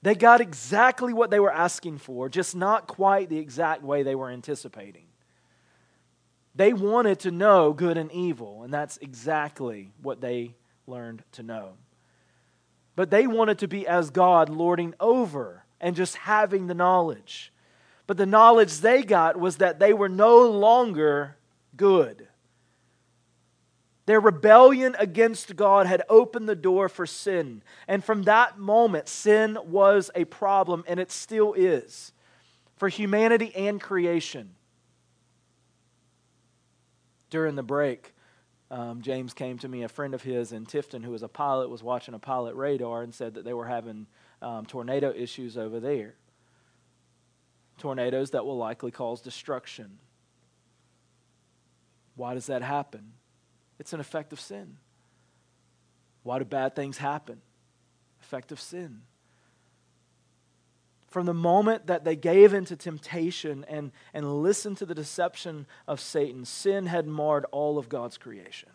They 0.04 0.14
got 0.14 0.42
exactly 0.42 1.12
what 1.12 1.32
they 1.32 1.40
were 1.40 1.52
asking 1.52 1.98
for, 1.98 2.30
just 2.30 2.56
not 2.56 2.88
quite 2.88 3.30
the 3.30 3.40
exact 3.40 3.82
way 3.82 4.04
they 4.04 4.16
were 4.16 4.30
anticipating. 4.30 5.08
They 6.54 6.72
wanted 6.72 7.20
to 7.22 7.32
know 7.32 7.74
good 7.74 7.98
and 7.98 8.12
evil, 8.12 8.62
and 8.62 8.72
that's 8.72 8.98
exactly 8.98 9.92
what 10.04 10.22
they 10.22 10.54
learned 10.86 11.24
to 11.32 11.42
know. 11.42 11.78
But 12.96 13.10
they 13.10 13.26
wanted 13.26 13.58
to 13.58 13.68
be 13.68 13.88
as 13.88 14.12
God, 14.12 14.50
lording 14.50 14.94
over 15.00 15.66
and 15.80 15.96
just 15.96 16.16
having 16.18 16.68
the 16.68 16.74
knowledge. 16.74 17.52
But 18.08 18.18
the 18.18 18.26
knowledge 18.26 18.80
they 18.80 19.04
got 19.04 19.40
was 19.40 19.58
that 19.58 19.80
they 19.80 19.94
were 19.94 20.10
no 20.10 20.50
longer 20.50 21.38
good. 21.76 22.28
Their 24.06 24.20
rebellion 24.20 24.96
against 24.98 25.56
God 25.56 25.86
had 25.86 26.02
opened 26.10 26.50
the 26.50 26.56
door 26.56 26.90
for 26.90 27.06
sin. 27.06 27.62
And 27.88 28.04
from 28.04 28.24
that 28.24 28.58
moment, 28.58 29.08
sin 29.08 29.58
was 29.66 30.10
a 30.16 30.26
problem, 30.26 30.84
and 30.88 31.00
it 31.00 31.12
still 31.12 31.54
is 31.54 32.12
for 32.76 32.90
humanity 32.90 33.54
and 33.56 33.80
creation 33.80 34.56
during 37.30 37.56
the 37.56 37.64
break, 37.64 38.14
um, 38.72 39.02
James 39.02 39.34
came 39.34 39.58
to 39.60 39.68
me, 39.68 39.84
a 39.84 39.90
friend 39.90 40.14
of 40.14 40.24
his 40.24 40.52
in 40.52 40.66
Tifton, 40.66 41.04
who 41.04 41.12
was 41.12 41.24
a 41.24 41.28
pilot, 41.28 41.70
was 41.70 41.84
watching 41.84 42.14
a 42.14 42.20
pilot 42.20 42.56
radar 42.56 43.02
and 43.02 43.14
said 43.14 43.34
that 43.36 43.46
they 43.46 43.54
were 43.54 43.68
having 43.68 44.08
um, 44.42 44.66
tornado 44.66 45.14
issues 45.16 45.58
over 45.58 45.80
there. 45.80 46.16
Tornadoes 47.78 48.32
that 48.32 48.46
will 48.46 48.58
likely 48.58 48.92
cause 48.92 49.22
destruction. 49.22 50.00
Why 52.16 52.34
does 52.34 52.48
that 52.48 52.62
happen? 52.62 53.14
It's 53.80 53.94
an 53.94 54.00
effect 54.00 54.34
of 54.34 54.40
sin. 54.40 54.78
Why 56.24 56.40
do 56.40 56.46
bad 56.46 56.76
things 56.76 56.98
happen? 56.98 57.42
Effect 58.22 58.52
of 58.52 58.60
sin 58.60 59.02
from 61.10 61.26
the 61.26 61.34
moment 61.34 61.88
that 61.88 62.04
they 62.04 62.16
gave 62.16 62.54
into 62.54 62.76
temptation 62.76 63.66
and, 63.68 63.92
and 64.14 64.42
listened 64.44 64.78
to 64.78 64.86
the 64.86 64.96
deception 64.96 65.66
of 65.88 66.00
Satan, 66.00 66.46
sin 66.46 66.86
had 66.86 67.08
marred 67.08 67.46
all 67.52 67.78
of 67.78 67.90
God's 67.90 68.18
creation. 68.18 68.70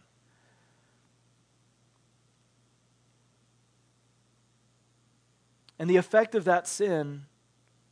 And 5.78 5.90
the 5.90 5.96
effect 5.96 6.34
of 6.34 6.44
that 6.44 6.66
sin 6.66 7.24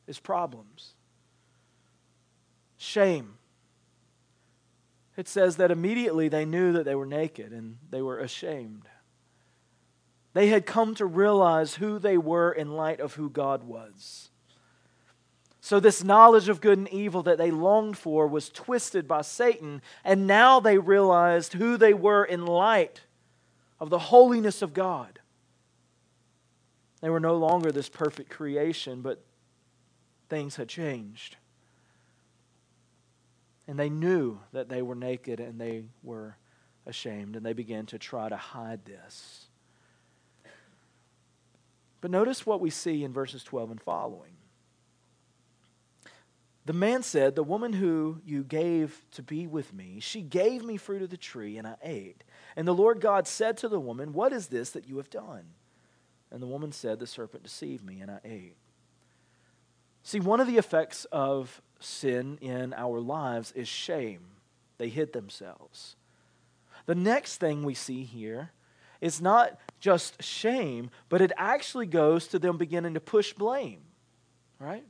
is 0.06 0.18
problems. 0.18 0.94
Shame. 2.76 3.34
It 5.16 5.28
says 5.28 5.56
that 5.56 5.70
immediately 5.70 6.28
they 6.28 6.44
knew 6.44 6.72
that 6.72 6.84
they 6.84 6.94
were 6.94 7.06
naked 7.06 7.52
and 7.52 7.78
they 7.90 8.02
were 8.02 8.18
ashamed. 8.18 8.88
They 10.32 10.48
had 10.48 10.64
come 10.64 10.94
to 10.94 11.06
realize 11.06 11.74
who 11.74 11.98
they 11.98 12.16
were 12.16 12.50
in 12.50 12.72
light 12.72 13.00
of 13.00 13.14
who 13.14 13.28
God 13.28 13.64
was. 13.64 14.30
So, 15.60 15.78
this 15.78 16.02
knowledge 16.02 16.48
of 16.48 16.60
good 16.60 16.78
and 16.78 16.88
evil 16.88 17.22
that 17.22 17.38
they 17.38 17.52
longed 17.52 17.96
for 17.96 18.26
was 18.26 18.50
twisted 18.50 19.06
by 19.06 19.22
Satan, 19.22 19.80
and 20.02 20.26
now 20.26 20.58
they 20.58 20.78
realized 20.78 21.52
who 21.52 21.76
they 21.76 21.94
were 21.94 22.24
in 22.24 22.46
light 22.46 23.02
of 23.78 23.88
the 23.88 23.98
holiness 23.98 24.60
of 24.60 24.74
God. 24.74 25.20
They 27.02 27.10
were 27.10 27.20
no 27.20 27.36
longer 27.36 27.70
this 27.70 27.88
perfect 27.88 28.30
creation, 28.30 29.02
but 29.02 29.22
things 30.30 30.56
had 30.56 30.68
changed. 30.68 31.36
And 33.68 33.78
they 33.78 33.90
knew 33.90 34.38
that 34.52 34.68
they 34.68 34.82
were 34.82 34.94
naked 34.94 35.40
and 35.40 35.60
they 35.60 35.84
were 36.02 36.36
ashamed, 36.86 37.36
and 37.36 37.44
they 37.44 37.52
began 37.52 37.86
to 37.86 37.98
try 37.98 38.28
to 38.28 38.36
hide 38.36 38.84
this. 38.84 39.46
But 42.00 42.10
notice 42.10 42.46
what 42.46 42.60
we 42.60 42.70
see 42.70 43.04
in 43.04 43.12
verses 43.12 43.44
12 43.44 43.72
and 43.72 43.80
following. 43.80 44.32
The 46.64 46.72
man 46.72 47.02
said, 47.02 47.34
The 47.34 47.42
woman 47.42 47.72
who 47.72 48.20
you 48.24 48.44
gave 48.44 49.04
to 49.12 49.22
be 49.22 49.46
with 49.46 49.72
me, 49.72 49.98
she 50.00 50.22
gave 50.22 50.64
me 50.64 50.76
fruit 50.76 51.02
of 51.02 51.10
the 51.10 51.16
tree, 51.16 51.58
and 51.58 51.66
I 51.66 51.76
ate. 51.82 52.22
And 52.54 52.66
the 52.66 52.74
Lord 52.74 53.00
God 53.00 53.26
said 53.26 53.56
to 53.58 53.68
the 53.68 53.80
woman, 53.80 54.12
What 54.12 54.32
is 54.32 54.48
this 54.48 54.70
that 54.70 54.88
you 54.88 54.96
have 54.98 55.10
done? 55.10 55.44
And 56.32 56.42
the 56.42 56.46
woman 56.46 56.72
said, 56.72 56.98
The 56.98 57.06
serpent 57.06 57.42
deceived 57.42 57.84
me, 57.84 58.00
and 58.00 58.10
I 58.10 58.18
ate. 58.24 58.56
See, 60.02 60.18
one 60.18 60.40
of 60.40 60.46
the 60.46 60.56
effects 60.56 61.04
of 61.12 61.60
sin 61.78 62.38
in 62.40 62.72
our 62.74 63.00
lives 63.00 63.52
is 63.52 63.68
shame. 63.68 64.20
They 64.78 64.88
hid 64.88 65.12
themselves. 65.12 65.94
The 66.86 66.94
next 66.94 67.36
thing 67.36 67.62
we 67.62 67.74
see 67.74 68.02
here 68.02 68.50
is 69.00 69.20
not 69.20 69.58
just 69.78 70.22
shame, 70.22 70.90
but 71.08 71.20
it 71.20 71.32
actually 71.36 71.86
goes 71.86 72.26
to 72.28 72.38
them 72.38 72.56
beginning 72.56 72.94
to 72.94 73.00
push 73.00 73.32
blame, 73.32 73.80
right? 74.58 74.84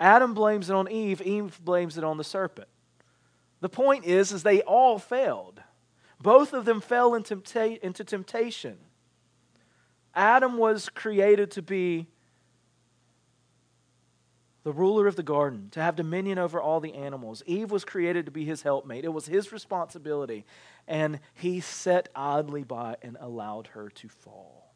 Adam 0.00 0.34
blames 0.34 0.70
it 0.70 0.74
on 0.74 0.90
Eve, 0.90 1.20
Eve 1.22 1.60
blames 1.64 1.98
it 1.98 2.04
on 2.04 2.16
the 2.16 2.24
serpent. 2.24 2.68
The 3.60 3.68
point 3.68 4.04
is, 4.04 4.32
is 4.32 4.44
they 4.44 4.62
all 4.62 4.98
failed. 4.98 5.60
Both 6.20 6.52
of 6.52 6.64
them 6.64 6.80
fell 6.80 7.14
into, 7.14 7.36
temptation. 7.36 8.78
Adam 10.18 10.58
was 10.58 10.88
created 10.88 11.52
to 11.52 11.62
be 11.62 12.08
the 14.64 14.72
ruler 14.72 15.06
of 15.06 15.14
the 15.14 15.22
garden, 15.22 15.68
to 15.70 15.80
have 15.80 15.94
dominion 15.94 16.38
over 16.38 16.60
all 16.60 16.80
the 16.80 16.94
animals. 16.94 17.40
Eve 17.46 17.70
was 17.70 17.84
created 17.84 18.26
to 18.26 18.32
be 18.32 18.44
his 18.44 18.62
helpmate. 18.62 19.04
It 19.04 19.12
was 19.12 19.26
his 19.26 19.52
responsibility. 19.52 20.44
And 20.88 21.20
he 21.34 21.60
sat 21.60 22.08
idly 22.16 22.64
by 22.64 22.96
and 23.00 23.16
allowed 23.20 23.68
her 23.68 23.90
to 23.90 24.08
fall. 24.08 24.74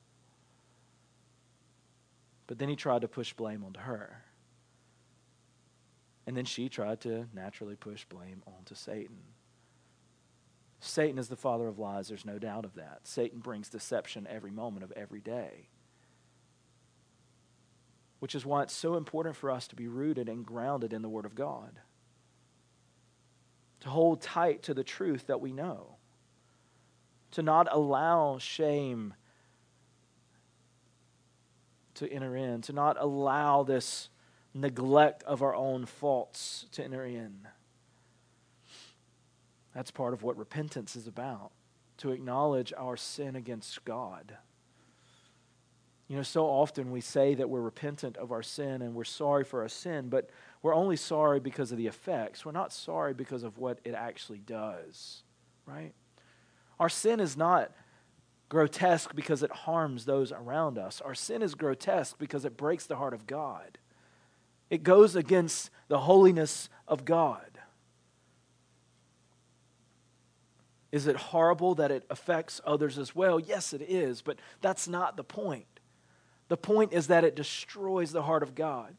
But 2.46 2.60
then 2.60 2.68
he 2.68 2.76
tried 2.76 3.02
to 3.02 3.08
push 3.08 3.32
blame 3.32 3.64
onto 3.64 3.80
her. 3.80 4.22
And 6.24 6.36
then 6.36 6.44
she 6.44 6.68
tried 6.68 7.00
to 7.00 7.26
naturally 7.34 7.74
push 7.74 8.04
blame 8.04 8.44
onto 8.46 8.76
Satan. 8.76 9.18
Satan 10.84 11.16
is 11.16 11.28
the 11.28 11.36
father 11.36 11.68
of 11.68 11.78
lies, 11.78 12.08
there's 12.08 12.26
no 12.26 12.40
doubt 12.40 12.64
of 12.64 12.74
that. 12.74 13.02
Satan 13.04 13.38
brings 13.38 13.68
deception 13.68 14.26
every 14.28 14.50
moment 14.50 14.82
of 14.82 14.90
every 14.92 15.20
day. 15.20 15.68
Which 18.18 18.34
is 18.34 18.44
why 18.44 18.64
it's 18.64 18.74
so 18.74 18.96
important 18.96 19.36
for 19.36 19.48
us 19.48 19.68
to 19.68 19.76
be 19.76 19.86
rooted 19.86 20.28
and 20.28 20.44
grounded 20.44 20.92
in 20.92 21.00
the 21.00 21.08
Word 21.08 21.24
of 21.24 21.36
God. 21.36 21.78
To 23.80 23.90
hold 23.90 24.22
tight 24.22 24.64
to 24.64 24.74
the 24.74 24.82
truth 24.82 25.28
that 25.28 25.40
we 25.40 25.52
know. 25.52 25.98
To 27.32 27.42
not 27.42 27.68
allow 27.70 28.38
shame 28.38 29.14
to 31.94 32.12
enter 32.12 32.36
in. 32.36 32.60
To 32.62 32.72
not 32.72 32.96
allow 32.98 33.62
this 33.62 34.08
neglect 34.52 35.22
of 35.22 35.42
our 35.42 35.54
own 35.54 35.86
faults 35.86 36.66
to 36.72 36.82
enter 36.82 37.04
in. 37.04 37.46
That's 39.74 39.90
part 39.90 40.14
of 40.14 40.22
what 40.22 40.36
repentance 40.36 40.96
is 40.96 41.06
about 41.06 41.52
to 41.98 42.10
acknowledge 42.10 42.72
our 42.76 42.96
sin 42.96 43.36
against 43.36 43.84
God. 43.84 44.36
You 46.08 46.16
know, 46.16 46.22
so 46.22 46.44
often 46.44 46.90
we 46.90 47.00
say 47.00 47.34
that 47.34 47.48
we're 47.48 47.60
repentant 47.60 48.16
of 48.16 48.32
our 48.32 48.42
sin 48.42 48.82
and 48.82 48.94
we're 48.94 49.04
sorry 49.04 49.44
for 49.44 49.62
our 49.62 49.68
sin, 49.68 50.08
but 50.08 50.28
we're 50.62 50.74
only 50.74 50.96
sorry 50.96 51.40
because 51.40 51.72
of 51.72 51.78
the 51.78 51.86
effects. 51.86 52.44
We're 52.44 52.52
not 52.52 52.72
sorry 52.72 53.14
because 53.14 53.42
of 53.44 53.56
what 53.56 53.78
it 53.84 53.94
actually 53.94 54.40
does, 54.40 55.22
right? 55.64 55.92
Our 56.78 56.88
sin 56.88 57.20
is 57.20 57.36
not 57.36 57.70
grotesque 58.48 59.14
because 59.14 59.42
it 59.42 59.50
harms 59.50 60.04
those 60.04 60.32
around 60.32 60.76
us. 60.76 61.00
Our 61.00 61.14
sin 61.14 61.40
is 61.40 61.54
grotesque 61.54 62.18
because 62.18 62.44
it 62.44 62.58
breaks 62.58 62.86
the 62.86 62.96
heart 62.96 63.14
of 63.14 63.26
God. 63.26 63.78
It 64.68 64.82
goes 64.82 65.16
against 65.16 65.70
the 65.88 66.00
holiness 66.00 66.68
of 66.86 67.06
God. 67.06 67.51
Is 70.92 71.06
it 71.06 71.16
horrible 71.16 71.74
that 71.76 71.90
it 71.90 72.04
affects 72.10 72.60
others 72.66 72.98
as 72.98 73.16
well? 73.16 73.40
Yes, 73.40 73.72
it 73.72 73.80
is, 73.80 74.20
but 74.20 74.38
that's 74.60 74.86
not 74.86 75.16
the 75.16 75.24
point. 75.24 75.66
The 76.48 76.58
point 76.58 76.92
is 76.92 77.06
that 77.06 77.24
it 77.24 77.34
destroys 77.34 78.12
the 78.12 78.22
heart 78.22 78.42
of 78.42 78.54
God. 78.54 78.94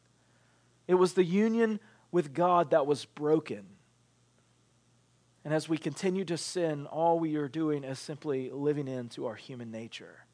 It 0.87 0.95
was 0.95 1.13
the 1.13 1.23
union 1.23 1.79
with 2.11 2.33
God 2.33 2.71
that 2.71 2.87
was 2.87 3.05
broken. 3.05 3.65
And 5.45 5.53
as 5.53 5.69
we 5.69 5.77
continue 5.77 6.25
to 6.25 6.37
sin, 6.37 6.87
all 6.87 7.19
we 7.19 7.35
are 7.35 7.47
doing 7.47 7.83
is 7.83 7.99
simply 7.99 8.49
living 8.49 8.87
into 8.87 9.27
our 9.27 9.35
human 9.35 9.69
nature. 9.69 10.25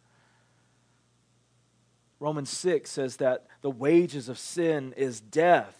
Romans 2.22 2.50
6 2.50 2.90
says 2.90 3.18
that 3.18 3.48
the 3.62 3.70
wages 3.70 4.30
of 4.30 4.40
sin 4.40 4.94
is 4.96 5.20
death. 5.20 5.76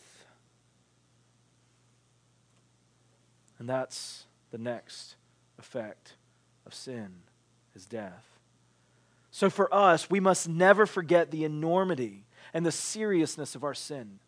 And 3.60 3.70
that's 3.70 4.26
the 4.52 4.58
next 4.58 5.16
effect 5.60 6.16
of 6.66 6.74
sin 6.74 7.10
is 7.76 7.86
death. 7.86 8.26
So 9.32 9.50
for 9.50 9.74
us, 9.74 10.10
we 10.10 10.20
must 10.20 10.50
never 10.50 10.86
forget 10.86 11.30
the 11.30 11.44
enormity 11.44 12.26
and 12.54 12.66
the 12.66 12.72
seriousness 12.72 13.54
of 13.54 13.64
our 13.64 13.76
sin. 13.76 14.20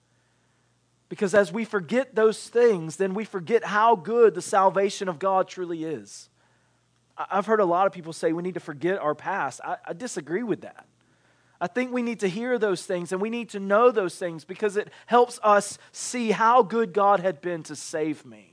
Because 1.10 1.34
as 1.34 1.52
we 1.52 1.66
forget 1.66 2.16
those 2.16 2.48
things, 2.48 2.98
then 2.98 3.14
we 3.14 3.26
forget 3.26 3.66
how 3.66 3.96
good 3.96 4.36
the 4.36 4.42
salvation 4.42 5.10
of 5.10 5.20
God 5.20 5.48
truly 5.48 5.84
is. 5.84 6.30
I've 7.18 7.46
heard 7.46 7.60
a 7.60 7.66
lot 7.66 7.88
of 7.88 7.94
people 7.94 8.14
say 8.14 8.32
we 8.32 8.44
need 8.44 8.54
to 8.54 8.60
forget 8.60 9.00
our 9.00 9.16
past. 9.16 9.60
I, 9.64 9.78
I 9.86 9.94
disagree 9.94 10.44
with 10.44 10.62
that. 10.62 10.86
I 11.60 11.68
think 11.68 11.92
we 11.92 12.02
need 12.02 12.22
to 12.22 12.28
hear 12.28 12.58
those 12.58 12.86
things 12.86 13.12
and 13.12 13.22
we 13.22 13.30
need 13.30 13.50
to 13.50 13.60
know 13.60 13.92
those 13.92 14.16
things 14.16 14.46
because 14.46 14.78
it 14.78 14.90
helps 15.06 15.40
us 15.44 15.78
see 15.92 16.32
how 16.32 16.64
good 16.64 16.94
God 16.94 17.20
had 17.20 17.42
been 17.42 17.62
to 17.64 17.76
save 17.76 18.26
me. 18.26 18.51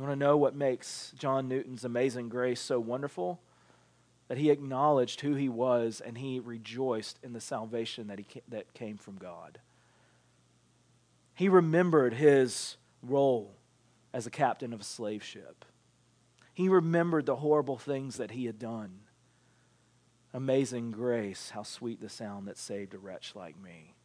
You 0.00 0.06
want 0.06 0.18
to 0.18 0.24
know 0.24 0.38
what 0.38 0.56
makes 0.56 1.12
John 1.18 1.46
Newton's 1.46 1.84
amazing 1.84 2.30
grace 2.30 2.62
so 2.62 2.80
wonderful? 2.80 3.38
That 4.28 4.38
he 4.38 4.48
acknowledged 4.48 5.20
who 5.20 5.34
he 5.34 5.50
was 5.50 6.00
and 6.00 6.16
he 6.16 6.40
rejoiced 6.40 7.18
in 7.22 7.34
the 7.34 7.40
salvation 7.40 8.06
that, 8.06 8.18
he, 8.18 8.26
that 8.48 8.72
came 8.72 8.96
from 8.96 9.18
God. 9.18 9.58
He 11.34 11.50
remembered 11.50 12.14
his 12.14 12.78
role 13.02 13.56
as 14.14 14.26
a 14.26 14.30
captain 14.30 14.72
of 14.72 14.80
a 14.80 14.84
slave 14.84 15.22
ship. 15.22 15.66
He 16.54 16.70
remembered 16.70 17.26
the 17.26 17.36
horrible 17.36 17.76
things 17.76 18.16
that 18.16 18.30
he 18.30 18.46
had 18.46 18.58
done. 18.58 19.00
Amazing 20.32 20.92
grace, 20.92 21.50
how 21.50 21.62
sweet 21.62 22.00
the 22.00 22.08
sound 22.08 22.48
that 22.48 22.56
saved 22.56 22.94
a 22.94 22.98
wretch 22.98 23.34
like 23.36 23.62
me. 23.62 23.96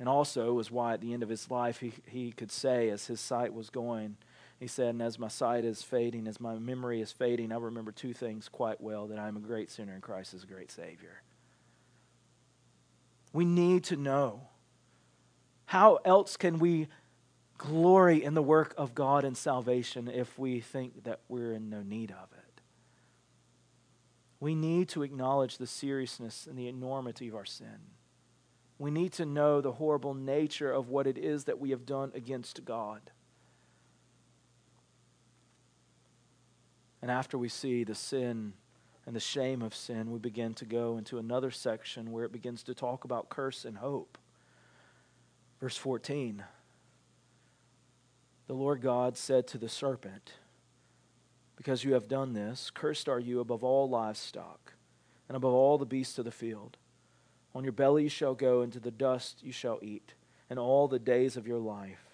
And 0.00 0.08
also 0.08 0.54
was 0.54 0.70
why 0.70 0.94
at 0.94 1.02
the 1.02 1.12
end 1.12 1.22
of 1.22 1.28
his 1.28 1.50
life 1.50 1.78
he, 1.80 1.92
he 2.06 2.32
could 2.32 2.50
say, 2.50 2.88
as 2.88 3.06
his 3.06 3.20
sight 3.20 3.52
was 3.52 3.68
going, 3.68 4.16
he 4.58 4.66
said, 4.66 4.88
And 4.88 5.02
as 5.02 5.18
my 5.18 5.28
sight 5.28 5.62
is 5.66 5.82
fading, 5.82 6.26
as 6.26 6.40
my 6.40 6.58
memory 6.58 7.02
is 7.02 7.12
fading, 7.12 7.52
I 7.52 7.56
remember 7.56 7.92
two 7.92 8.14
things 8.14 8.48
quite 8.48 8.80
well 8.80 9.08
that 9.08 9.18
I 9.18 9.28
am 9.28 9.36
a 9.36 9.40
great 9.40 9.70
sinner 9.70 9.92
and 9.92 10.02
Christ 10.02 10.32
is 10.32 10.42
a 10.42 10.46
great 10.46 10.70
Savior. 10.70 11.20
We 13.34 13.44
need 13.44 13.84
to 13.84 13.96
know. 13.96 14.48
How 15.66 15.96
else 16.04 16.38
can 16.38 16.58
we 16.58 16.88
glory 17.58 18.24
in 18.24 18.32
the 18.32 18.42
work 18.42 18.72
of 18.78 18.94
God 18.94 19.22
and 19.22 19.36
salvation 19.36 20.08
if 20.08 20.38
we 20.38 20.60
think 20.60 21.04
that 21.04 21.20
we're 21.28 21.52
in 21.52 21.68
no 21.68 21.82
need 21.82 22.10
of 22.10 22.28
it? 22.32 22.62
We 24.40 24.54
need 24.54 24.88
to 24.88 25.02
acknowledge 25.02 25.58
the 25.58 25.66
seriousness 25.66 26.46
and 26.46 26.58
the 26.58 26.68
enormity 26.68 27.28
of 27.28 27.34
our 27.34 27.44
sin. 27.44 27.80
We 28.80 28.90
need 28.90 29.12
to 29.12 29.26
know 29.26 29.60
the 29.60 29.72
horrible 29.72 30.14
nature 30.14 30.72
of 30.72 30.88
what 30.88 31.06
it 31.06 31.18
is 31.18 31.44
that 31.44 31.60
we 31.60 31.68
have 31.68 31.84
done 31.84 32.12
against 32.14 32.64
God. 32.64 33.10
And 37.02 37.10
after 37.10 37.36
we 37.36 37.50
see 37.50 37.84
the 37.84 37.94
sin 37.94 38.54
and 39.04 39.14
the 39.14 39.20
shame 39.20 39.60
of 39.60 39.74
sin, 39.74 40.10
we 40.10 40.18
begin 40.18 40.54
to 40.54 40.64
go 40.64 40.96
into 40.96 41.18
another 41.18 41.50
section 41.50 42.10
where 42.10 42.24
it 42.24 42.32
begins 42.32 42.62
to 42.62 42.74
talk 42.74 43.04
about 43.04 43.28
curse 43.28 43.66
and 43.66 43.76
hope. 43.76 44.16
Verse 45.60 45.76
14 45.76 46.42
The 48.46 48.54
Lord 48.54 48.80
God 48.80 49.18
said 49.18 49.46
to 49.48 49.58
the 49.58 49.68
serpent, 49.68 50.32
because 51.54 51.84
you 51.84 51.92
have 51.92 52.08
done 52.08 52.32
this. 52.32 52.70
Cursed 52.72 53.10
are 53.10 53.20
you 53.20 53.40
above 53.40 53.62
all 53.62 53.90
livestock 53.90 54.72
and 55.28 55.36
above 55.36 55.52
all 55.52 55.76
the 55.76 55.84
beasts 55.84 56.18
of 56.18 56.24
the 56.24 56.30
field. 56.30 56.78
On 57.54 57.64
your 57.64 57.72
belly 57.72 58.04
you 58.04 58.08
shall 58.08 58.34
go, 58.34 58.62
into 58.62 58.80
the 58.80 58.90
dust 58.90 59.42
you 59.42 59.52
shall 59.52 59.78
eat, 59.82 60.14
and 60.48 60.58
all 60.58 60.88
the 60.88 60.98
days 60.98 61.36
of 61.36 61.46
your 61.46 61.58
life. 61.58 62.10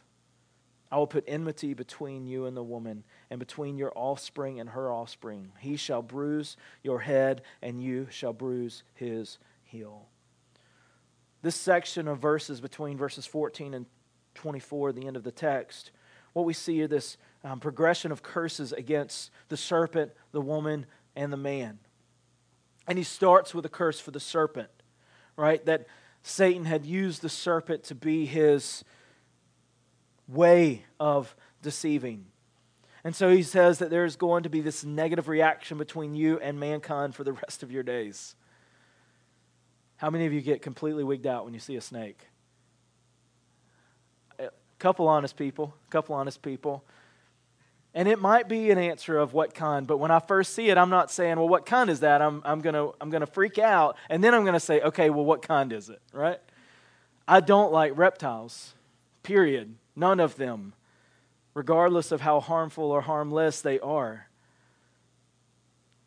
I 0.90 0.98
will 0.98 1.06
put 1.06 1.24
enmity 1.26 1.74
between 1.74 2.26
you 2.26 2.46
and 2.46 2.56
the 2.56 2.62
woman, 2.62 3.04
and 3.30 3.38
between 3.38 3.76
your 3.76 3.92
offspring 3.96 4.60
and 4.60 4.70
her 4.70 4.90
offspring. 4.92 5.52
He 5.58 5.76
shall 5.76 6.02
bruise 6.02 6.56
your 6.82 7.00
head, 7.00 7.42
and 7.60 7.82
you 7.82 8.06
shall 8.10 8.32
bruise 8.32 8.84
his 8.94 9.38
heel. 9.64 10.06
This 11.42 11.56
section 11.56 12.08
of 12.08 12.18
verses 12.18 12.60
between 12.60 12.96
verses 12.96 13.26
14 13.26 13.74
and 13.74 13.86
24, 14.34 14.92
the 14.92 15.06
end 15.06 15.16
of 15.16 15.24
the 15.24 15.32
text, 15.32 15.90
what 16.32 16.44
we 16.44 16.52
see 16.52 16.80
is 16.80 16.90
this 16.90 17.16
um, 17.44 17.60
progression 17.60 18.12
of 18.12 18.22
curses 18.22 18.72
against 18.72 19.30
the 19.48 19.56
serpent, 19.56 20.12
the 20.32 20.40
woman, 20.40 20.86
and 21.14 21.32
the 21.32 21.36
man. 21.36 21.78
And 22.86 22.98
he 22.98 23.04
starts 23.04 23.54
with 23.54 23.64
a 23.64 23.70
curse 23.70 23.98
for 23.98 24.10
the 24.10 24.20
serpent, 24.20 24.70
right? 25.36 25.64
That 25.66 25.86
Satan 26.22 26.64
had 26.64 26.84
used 26.84 27.22
the 27.22 27.28
serpent 27.28 27.84
to 27.84 27.94
be 27.94 28.26
his 28.26 28.84
way 30.28 30.84
of 30.98 31.36
deceiving. 31.62 32.26
And 33.04 33.14
so 33.14 33.30
he 33.30 33.42
says 33.42 33.78
that 33.78 33.90
there's 33.90 34.16
going 34.16 34.42
to 34.42 34.48
be 34.48 34.60
this 34.60 34.84
negative 34.84 35.28
reaction 35.28 35.78
between 35.78 36.16
you 36.16 36.40
and 36.40 36.58
mankind 36.58 37.14
for 37.14 37.22
the 37.22 37.34
rest 37.34 37.62
of 37.62 37.70
your 37.70 37.84
days. 37.84 38.34
How 39.98 40.10
many 40.10 40.26
of 40.26 40.32
you 40.32 40.40
get 40.40 40.60
completely 40.60 41.04
wigged 41.04 41.26
out 41.26 41.44
when 41.44 41.54
you 41.54 41.60
see 41.60 41.76
a 41.76 41.80
snake? 41.80 42.26
A 44.38 44.50
couple 44.78 45.06
honest 45.06 45.36
people, 45.36 45.74
a 45.86 45.90
couple 45.90 46.14
honest 46.16 46.42
people. 46.42 46.84
And 47.96 48.06
it 48.06 48.20
might 48.20 48.46
be 48.46 48.70
an 48.70 48.76
answer 48.76 49.16
of 49.16 49.32
what 49.32 49.54
kind, 49.54 49.86
but 49.86 49.96
when 49.96 50.10
I 50.10 50.18
first 50.18 50.52
see 50.52 50.68
it, 50.68 50.76
I'm 50.76 50.90
not 50.90 51.10
saying, 51.10 51.38
well, 51.38 51.48
what 51.48 51.64
kind 51.64 51.88
is 51.88 52.00
that? 52.00 52.20
I'm, 52.20 52.42
I'm 52.44 52.60
going 52.60 52.74
to 52.74 52.92
I'm 53.00 53.08
gonna 53.08 53.24
freak 53.24 53.58
out. 53.58 53.96
And 54.10 54.22
then 54.22 54.34
I'm 54.34 54.42
going 54.42 54.52
to 54.52 54.60
say, 54.60 54.82
okay, 54.82 55.08
well, 55.08 55.24
what 55.24 55.40
kind 55.40 55.72
is 55.72 55.88
it, 55.88 56.02
right? 56.12 56.38
I 57.26 57.40
don't 57.40 57.72
like 57.72 57.96
reptiles, 57.96 58.74
Period. 59.22 59.74
None 59.96 60.20
of 60.20 60.36
them, 60.36 60.74
regardless 61.54 62.12
of 62.12 62.20
how 62.20 62.38
harmful 62.38 62.92
or 62.92 63.00
harmless 63.00 63.62
they 63.62 63.80
are. 63.80 64.28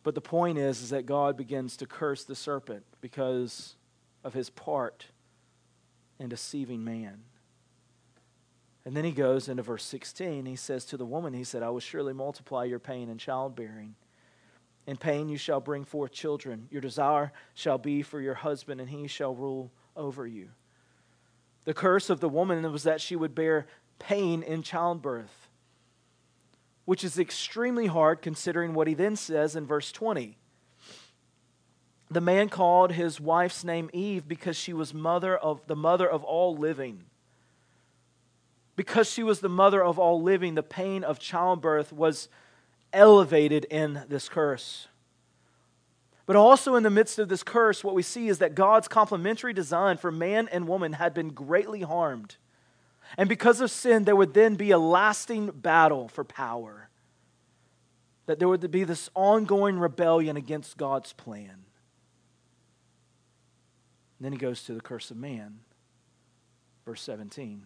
But 0.04 0.14
the 0.14 0.22
point 0.22 0.60
is, 0.60 0.84
is 0.84 0.92
that 0.92 1.08
God 1.08 1.36
begins 1.36 1.76
to 1.78 1.88
curse 1.88 2.24
the 2.24 2.36
serpent 2.36 2.84
because 3.02 3.76
of 4.24 4.36
his 4.36 4.52
part 4.52 5.08
in 6.20 6.30
deceiving 6.30 6.86
man. 6.86 7.24
And 8.86 8.96
then 8.96 9.04
he 9.04 9.12
goes 9.12 9.50
into 9.50 9.64
verse 9.64 9.84
16. 9.84 10.46
He 10.46 10.56
says 10.56 10.86
to 10.86 10.98
the 10.98 11.06
woman, 11.06 11.34
He 11.34 11.44
said, 11.44 11.64
I 11.64 11.70
will 11.70 11.80
surely 11.80 12.14
multiply 12.14 12.64
your 12.64 12.80
pain 12.80 13.10
and 13.10 13.20
childbearing. 13.20 13.96
In 14.88 14.98
pain 14.98 15.30
you 15.30 15.38
shall 15.38 15.60
bring 15.60 15.84
forth 15.84 16.12
children. 16.12 16.68
Your 16.72 16.82
desire 16.82 17.32
shall 17.54 17.78
be 17.78 18.02
for 18.02 18.20
your 18.22 18.34
husband, 18.34 18.82
and 18.82 18.90
he 18.90 19.08
shall 19.08 19.36
rule 19.36 19.72
over 19.96 20.26
you. 20.26 20.50
The 21.66 21.74
curse 21.74 22.10
of 22.10 22.20
the 22.20 22.30
woman 22.30 22.72
was 22.72 22.84
that 22.84 23.02
she 23.02 23.16
would 23.16 23.36
bear 23.36 23.68
pain 24.00 24.42
in 24.42 24.64
childbirth, 24.64 25.50
which 26.86 27.04
is 27.04 27.20
extremely 27.20 27.86
hard 27.86 28.22
considering 28.22 28.74
what 28.74 28.88
he 28.88 28.94
then 28.94 29.16
says 29.16 29.56
in 29.56 29.68
verse 29.68 29.92
20. 29.92 30.38
The 32.10 32.22
man 32.22 32.50
called 32.50 32.94
his 32.94 33.22
wife's 33.22 33.64
name 33.64 33.92
Eve 33.94 34.28
because 34.28 34.56
she 34.56 34.74
was 34.74 34.94
mother 34.94 35.38
of 35.38 35.68
the 35.68 35.76
mother 35.76 36.10
of 36.10 36.24
all 36.24 36.56
living. 36.56 37.04
Because 38.80 39.12
she 39.12 39.24
was 39.24 39.42
the 39.42 39.50
mother 39.50 39.84
of 39.84 40.00
all 40.00 40.22
living, 40.22 40.56
the 40.56 40.64
pain 40.64 41.04
of 41.04 41.20
childbirth 41.20 41.92
was 41.92 42.30
elevated 42.94 43.66
in 43.66 44.04
this 44.08 44.30
curse. 44.30 44.88
But 46.26 46.38
also, 46.38 46.76
in 46.76 46.84
the 46.84 46.90
midst 46.90 47.20
of 47.20 47.28
this 47.28 47.44
curse, 47.44 47.84
what 47.84 47.94
we 47.94 48.04
see 48.04 48.30
is 48.30 48.38
that 48.38 48.56
God's 48.56 48.88
complementary 48.88 49.52
design 49.52 49.98
for 49.98 50.14
man 50.14 50.48
and 50.50 50.66
woman 50.66 50.94
had 50.94 51.14
been 51.14 51.32
greatly 51.32 51.82
harmed. 51.82 52.38
And 53.18 53.28
because 53.28 53.60
of 53.60 53.70
sin, 53.70 54.06
there 54.06 54.16
would 54.16 54.34
then 54.34 54.56
be 54.56 54.72
a 54.72 54.80
lasting 54.80 55.48
battle 55.48 56.08
for 56.08 56.24
power. 56.24 56.88
That 58.28 58.40
there 58.40 58.48
would 58.48 58.72
be 58.72 58.86
this 58.86 59.10
ongoing 59.14 59.78
rebellion 59.78 60.38
against 60.38 60.78
God's 60.78 61.12
plan. 61.12 61.50
And 61.50 61.66
then 64.22 64.32
he 64.32 64.38
goes 64.38 64.64
to 64.64 64.74
the 64.74 64.80
curse 64.80 65.12
of 65.12 65.18
man, 65.18 65.60
verse 66.86 67.02
17. 67.02 67.66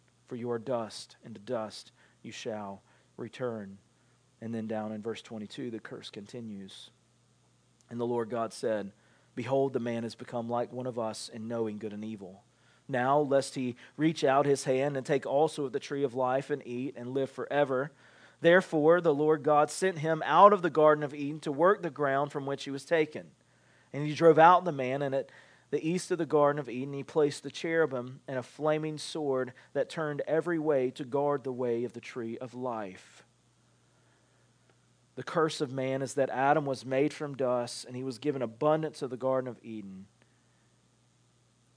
for 0.31 0.37
you 0.37 0.49
are 0.49 0.59
dust, 0.59 1.17
and 1.25 1.35
to 1.35 1.41
dust 1.41 1.91
you 2.23 2.31
shall 2.31 2.81
return. 3.17 3.77
And 4.39 4.55
then 4.55 4.65
down 4.65 4.93
in 4.93 5.01
verse 5.01 5.21
22, 5.21 5.69
the 5.69 5.79
curse 5.81 6.09
continues. 6.09 6.89
And 7.89 7.99
the 7.99 8.05
Lord 8.05 8.29
God 8.29 8.53
said, 8.53 8.93
Behold, 9.35 9.73
the 9.73 9.81
man 9.81 10.03
has 10.03 10.15
become 10.15 10.47
like 10.47 10.71
one 10.71 10.87
of 10.87 10.97
us 10.97 11.27
in 11.27 11.49
knowing 11.49 11.79
good 11.79 11.91
and 11.91 12.05
evil. 12.05 12.43
Now, 12.87 13.19
lest 13.19 13.55
he 13.55 13.75
reach 13.97 14.23
out 14.23 14.45
his 14.45 14.63
hand 14.63 14.95
and 14.95 15.05
take 15.05 15.25
also 15.25 15.65
of 15.65 15.73
the 15.73 15.81
tree 15.81 16.05
of 16.05 16.13
life 16.13 16.49
and 16.49 16.65
eat 16.65 16.95
and 16.95 17.13
live 17.13 17.29
forever. 17.29 17.91
Therefore, 18.39 19.01
the 19.01 19.13
Lord 19.13 19.43
God 19.43 19.69
sent 19.69 19.99
him 19.99 20.23
out 20.25 20.53
of 20.53 20.61
the 20.61 20.69
Garden 20.69 21.03
of 21.03 21.13
Eden 21.13 21.41
to 21.41 21.51
work 21.51 21.81
the 21.81 21.89
ground 21.89 22.31
from 22.31 22.45
which 22.45 22.63
he 22.63 22.71
was 22.71 22.85
taken. 22.85 23.31
And 23.91 24.07
he 24.07 24.13
drove 24.13 24.39
out 24.39 24.63
the 24.63 24.71
man, 24.71 25.01
and 25.01 25.13
at 25.13 25.29
the 25.71 25.89
east 25.89 26.11
of 26.11 26.17
the 26.17 26.25
Garden 26.25 26.59
of 26.59 26.69
Eden 26.69 26.93
he 26.93 27.03
placed 27.03 27.43
the 27.43 27.49
cherubim 27.49 28.19
and 28.27 28.37
a 28.37 28.43
flaming 28.43 28.97
sword 28.97 29.53
that 29.73 29.89
turned 29.89 30.21
every 30.27 30.59
way 30.59 30.91
to 30.91 31.05
guard 31.05 31.43
the 31.43 31.51
way 31.51 31.85
of 31.85 31.93
the 31.93 32.01
tree 32.01 32.37
of 32.37 32.53
life. 32.53 33.23
The 35.15 35.23
curse 35.23 35.61
of 35.61 35.71
man 35.71 36.01
is 36.01 36.13
that 36.15 36.29
Adam 36.29 36.65
was 36.65 36.85
made 36.85 37.13
from 37.13 37.35
dust 37.35 37.85
and 37.85 37.95
he 37.95 38.03
was 38.03 38.17
given 38.17 38.41
abundance 38.41 39.01
of 39.01 39.09
the 39.09 39.17
Garden 39.17 39.47
of 39.47 39.59
Eden. 39.63 40.07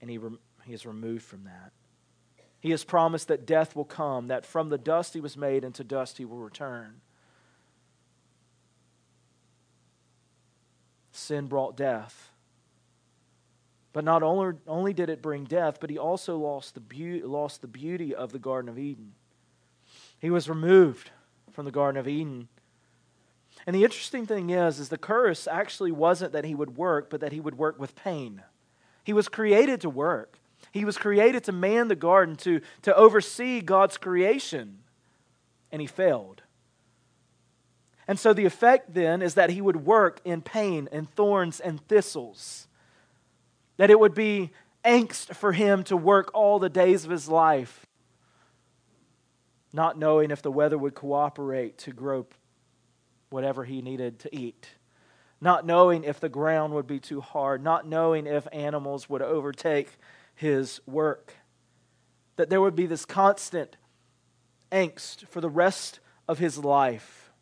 And 0.01 0.11
he, 0.11 0.19
he 0.65 0.75
is 0.75 0.85
removed 0.85 1.23
from 1.23 1.45
that. 1.45 1.73
He 2.59 2.71
has 2.71 2.83
promised 2.83 3.29
that 3.29 3.47
death 3.47 3.77
will 3.77 3.85
come, 3.85 4.29
that 4.29 4.47
from 4.47 4.71
the 4.71 4.79
dust 4.79 5.15
he 5.15 5.21
was 5.21 5.37
made, 5.37 5.65
into 5.65 5.85
dust 5.85 6.19
he 6.19 6.25
will 6.25 6.39
return. 6.39 7.01
Sin 11.13 11.47
brought 11.47 11.77
death. 11.77 12.31
But 13.95 14.05
not 14.05 14.23
only, 14.23 14.59
only 14.67 14.93
did 14.93 15.09
it 15.09 15.23
bring 15.23 15.45
death, 15.45 15.79
but 15.81 15.89
he 15.89 15.97
also 15.97 16.37
lost 16.37 16.75
the, 16.75 16.81
be- 16.81 17.23
lost 17.23 17.63
the 17.63 17.69
beauty 17.69 18.15
of 18.15 18.33
the 18.33 18.39
Garden 18.39 18.69
of 18.69 18.79
Eden. 18.79 19.13
He 20.19 20.29
was 20.29 20.51
removed 20.51 21.11
from 21.53 21.65
the 21.65 21.71
Garden 21.71 21.99
of 21.99 22.07
Eden 22.07 22.49
and 23.67 23.75
the 23.75 23.85
interesting 23.85 24.27
thing 24.27 24.51
is, 24.51 24.79
is 24.79 24.89
the 24.89 24.99
curse 24.99 25.47
actually 25.47 25.93
wasn't 25.93 26.33
that 26.33 26.45
he 26.45 26.55
would 26.55 26.77
work, 26.77 27.09
but 27.09 27.21
that 27.21 27.33
he 27.33 27.41
would 27.41 27.57
work 27.57 27.79
with 27.79 27.97
pain. 27.97 28.43
He 29.05 29.13
was 29.13 29.29
created 29.29 29.81
to 29.83 29.91
work. 29.91 30.39
He 30.73 30.85
was 30.85 30.99
created 30.99 31.45
to 31.45 31.53
man 31.53 31.89
the 31.89 31.95
garden, 31.95 32.37
to, 32.37 32.61
to 32.83 32.95
oversee 32.95 33.61
God's 33.61 33.97
creation. 33.97 34.81
And 35.73 35.81
he 35.81 35.87
failed. 35.87 36.43
And 38.07 38.19
so 38.19 38.35
the 38.35 38.45
effect 38.45 38.93
then 38.93 39.23
is 39.23 39.35
that 39.35 39.51
he 39.51 39.63
would 39.63 39.87
work 39.87 40.21
in 40.25 40.43
pain 40.43 40.89
and 40.93 41.11
thorns 41.15 41.59
and 41.59 41.81
thistles. 41.89 42.69
That 43.77 43.91
it 43.91 43.99
would 43.99 44.15
be 44.15 44.51
angst 44.85 45.35
for 45.35 45.53
him 45.53 45.83
to 45.85 45.97
work 45.97 46.31
all 46.35 46.59
the 46.59 46.69
days 46.69 47.05
of 47.05 47.11
his 47.11 47.29
life, 47.29 47.87
not 49.73 49.99
knowing 49.99 50.31
if 50.31 50.43
the 50.43 50.53
weather 50.53 50.79
would 50.79 50.95
cooperate 50.95 51.79
to 51.79 51.93
grow 51.93 52.27
whatever 53.31 53.65
he 53.65 53.83
needed 53.83 54.21
to 54.21 54.37
eat, 54.37 54.69
not 55.41 55.67
knowing 55.67 56.05
if 56.05 56.21
the 56.21 56.29
ground 56.29 56.73
would 56.75 56.87
be 56.87 57.01
too 57.01 57.21
hard, 57.21 57.63
not 57.63 57.87
knowing 57.87 58.27
if 58.27 58.47
animals 58.53 59.09
would 59.09 59.23
overtake 59.23 59.99
his 60.35 60.81
work. 60.87 61.35
That 62.37 62.51
there 62.51 62.61
would 62.61 62.77
be 62.77 62.87
this 62.87 63.05
constant 63.05 63.77
angst 64.71 65.27
for 65.29 65.41
the 65.41 65.51
rest 65.51 66.01
of 66.29 66.39
his 66.39 66.59
life. 66.59 67.33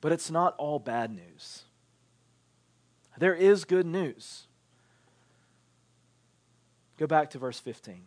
But 0.00 0.12
it's 0.12 0.30
not 0.30 0.54
all 0.58 0.78
bad 0.78 1.10
news. 1.10 1.65
There 3.18 3.34
is 3.34 3.64
good 3.64 3.86
news. 3.86 4.46
Go 6.98 7.06
back 7.06 7.30
to 7.30 7.38
verse 7.38 7.58
15. 7.58 8.02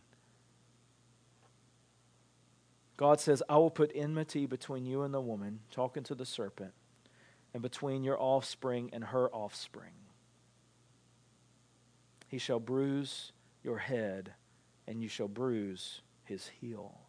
God 2.98 3.19
says, 3.19 3.41
I 3.48 3.58
will 3.58 3.69
put 3.69 3.91
enmity 3.95 4.45
between 4.45 4.86
you 4.86 5.04
and 5.04 5.13
the 5.13 5.22
woman, 5.22 5.62
talking 5.72 6.04
to 6.04 6.15
the 6.15 6.26
serpent, 6.26 6.74
and 7.54 7.63
between 7.63 8.04
your 8.04 8.19
offspring 8.19 8.89
and 8.91 9.06
her 9.06 9.30
offspring. 9.30 9.93
He 12.28 12.38
shall 12.38 12.60
bruise 12.60 13.32
your 13.63 13.78
head, 13.78 14.34
and 14.86 15.02
you 15.02 15.08
shall 15.08 15.28
bruise 15.28 16.02
his 16.24 16.48
heel. 16.48 17.00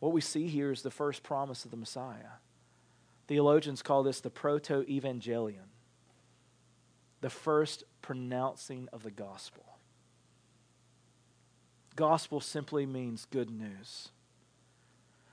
What 0.00 0.12
we 0.12 0.20
see 0.20 0.48
here 0.48 0.72
is 0.72 0.82
the 0.82 0.90
first 0.90 1.22
promise 1.22 1.64
of 1.64 1.70
the 1.70 1.76
Messiah. 1.76 2.40
Theologians 3.26 3.82
call 3.82 4.02
this 4.02 4.20
the 4.20 4.30
proto 4.30 4.82
evangelion, 4.84 5.73
the 7.24 7.30
first 7.30 7.84
pronouncing 8.02 8.86
of 8.92 9.02
the 9.02 9.10
gospel. 9.10 9.64
Gospel 11.96 12.38
simply 12.38 12.84
means 12.84 13.26
good 13.30 13.48
news. 13.48 14.10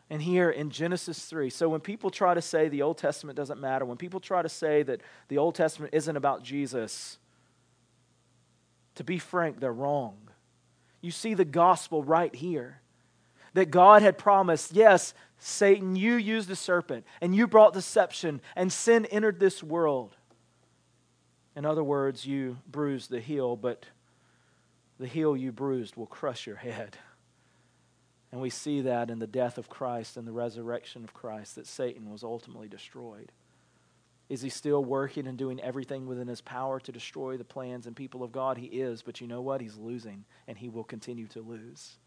And 0.10 0.21
here 0.21 0.49
in 0.49 0.69
Genesis 0.69 1.25
3, 1.25 1.49
so 1.49 1.67
when 1.67 1.82
people 1.82 2.10
try 2.10 2.34
to 2.34 2.41
say 2.41 2.69
the 2.69 2.82
Old 2.82 2.97
Testament 2.97 3.36
doesn't 3.36 3.60
matter, 3.60 3.84
when 3.84 3.97
people 3.97 4.21
try 4.21 4.41
to 4.41 4.47
say 4.47 4.84
that 4.84 5.01
the 5.27 5.38
Old 5.38 5.54
Testament 5.54 5.93
isn't 5.93 6.15
about 6.15 6.43
Jesus, 6.43 7.17
to 8.95 9.04
be 9.04 9.19
frank, 9.19 9.60
they're 9.60 9.73
wrong. 9.73 10.15
You 11.01 11.12
see 11.12 11.34
the 11.34 11.43
gospel 11.43 12.06
right 12.06 12.34
here. 12.34 12.80
That 13.54 13.69
God 13.69 14.01
had 14.01 14.17
promised, 14.17 14.71
yes, 14.71 15.13
Satan, 15.39 15.97
you 15.97 16.13
used 16.13 16.47
the 16.47 16.56
serpent 16.56 17.06
and 17.19 17.36
you 17.36 17.47
brought 17.47 17.73
deception, 17.73 18.39
and 18.56 18.71
sin 18.71 19.06
entered 19.08 19.41
this 19.41 19.62
world. 19.62 20.15
In 21.56 21.66
other 21.66 21.84
words, 21.84 22.26
you 22.26 22.58
bruised 22.70 23.10
the 23.10 23.20
heel, 23.20 23.56
but 23.56 23.86
the 25.00 25.08
heel 25.08 25.36
you 25.36 25.52
bruised 25.52 25.96
will 25.96 26.08
crush 26.08 26.48
your 26.48 26.58
head. 26.58 26.98
And 28.32 28.40
we 28.40 28.50
see 28.50 28.82
that 28.82 29.10
in 29.10 29.20
the 29.20 29.28
death 29.28 29.58
of 29.58 29.70
Christ 29.70 30.16
and 30.16 30.26
the 30.26 30.32
resurrection 30.32 31.04
of 31.04 31.14
Christ, 31.14 31.56
that 31.56 31.68
Satan 31.68 32.10
was 32.10 32.24
ultimately 32.24 32.70
destroyed. 32.70 33.32
Is 34.30 34.42
he 34.42 34.50
still 34.50 34.86
working 34.86 35.28
and 35.28 35.38
doing 35.38 35.60
everything 35.60 36.06
within 36.06 36.30
his 36.30 36.40
power 36.40 36.80
to 36.80 36.92
destroy 36.94 37.36
the 37.36 37.44
plans 37.44 37.86
and 37.86 37.94
people 37.94 38.24
of 38.24 38.32
God? 38.32 38.58
He 38.58 38.68
is, 38.68 39.02
but 39.02 39.20
you 39.20 39.28
know 39.28 39.42
what? 39.42 39.60
He's 39.60 39.76
losing, 39.76 40.24
and 40.48 40.58
he 40.58 40.70
will 40.70 40.86
continue 40.86 41.28
to 41.28 41.42
lose. 41.42 41.98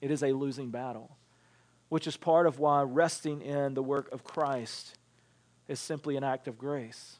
It 0.00 0.10
is 0.10 0.22
a 0.22 0.32
losing 0.32 0.70
battle, 0.70 1.18
which 1.90 2.06
is 2.06 2.16
part 2.16 2.46
of 2.46 2.58
why 2.58 2.80
resting 2.80 3.42
in 3.42 3.74
the 3.74 3.82
work 3.82 4.10
of 4.12 4.24
Christ 4.24 4.96
is 5.68 5.78
simply 5.78 6.16
an 6.16 6.24
act 6.24 6.48
of 6.48 6.56
grace. 6.56 7.18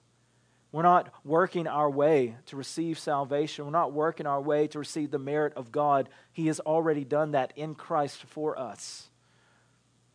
We're 0.73 0.83
not 0.83 1.13
working 1.23 1.67
our 1.67 1.91
way 1.91 2.37
to 2.47 2.57
receive 2.57 2.99
salvation. 2.99 3.67
We're 3.67 3.73
not 3.73 3.93
working 3.93 4.27
our 4.27 4.41
way 4.41 4.67
to 4.69 4.79
receive 4.79 5.11
the 5.11 5.19
merit 5.19 5.53
of 5.55 5.71
God. 5.71 6.09
He 6.33 6.47
has 6.47 6.61
already 6.61 7.05
done 7.05 7.33
that 7.33 7.53
in 7.57 7.75
Christ 7.75 8.25
for 8.25 8.59
us. 8.59 9.11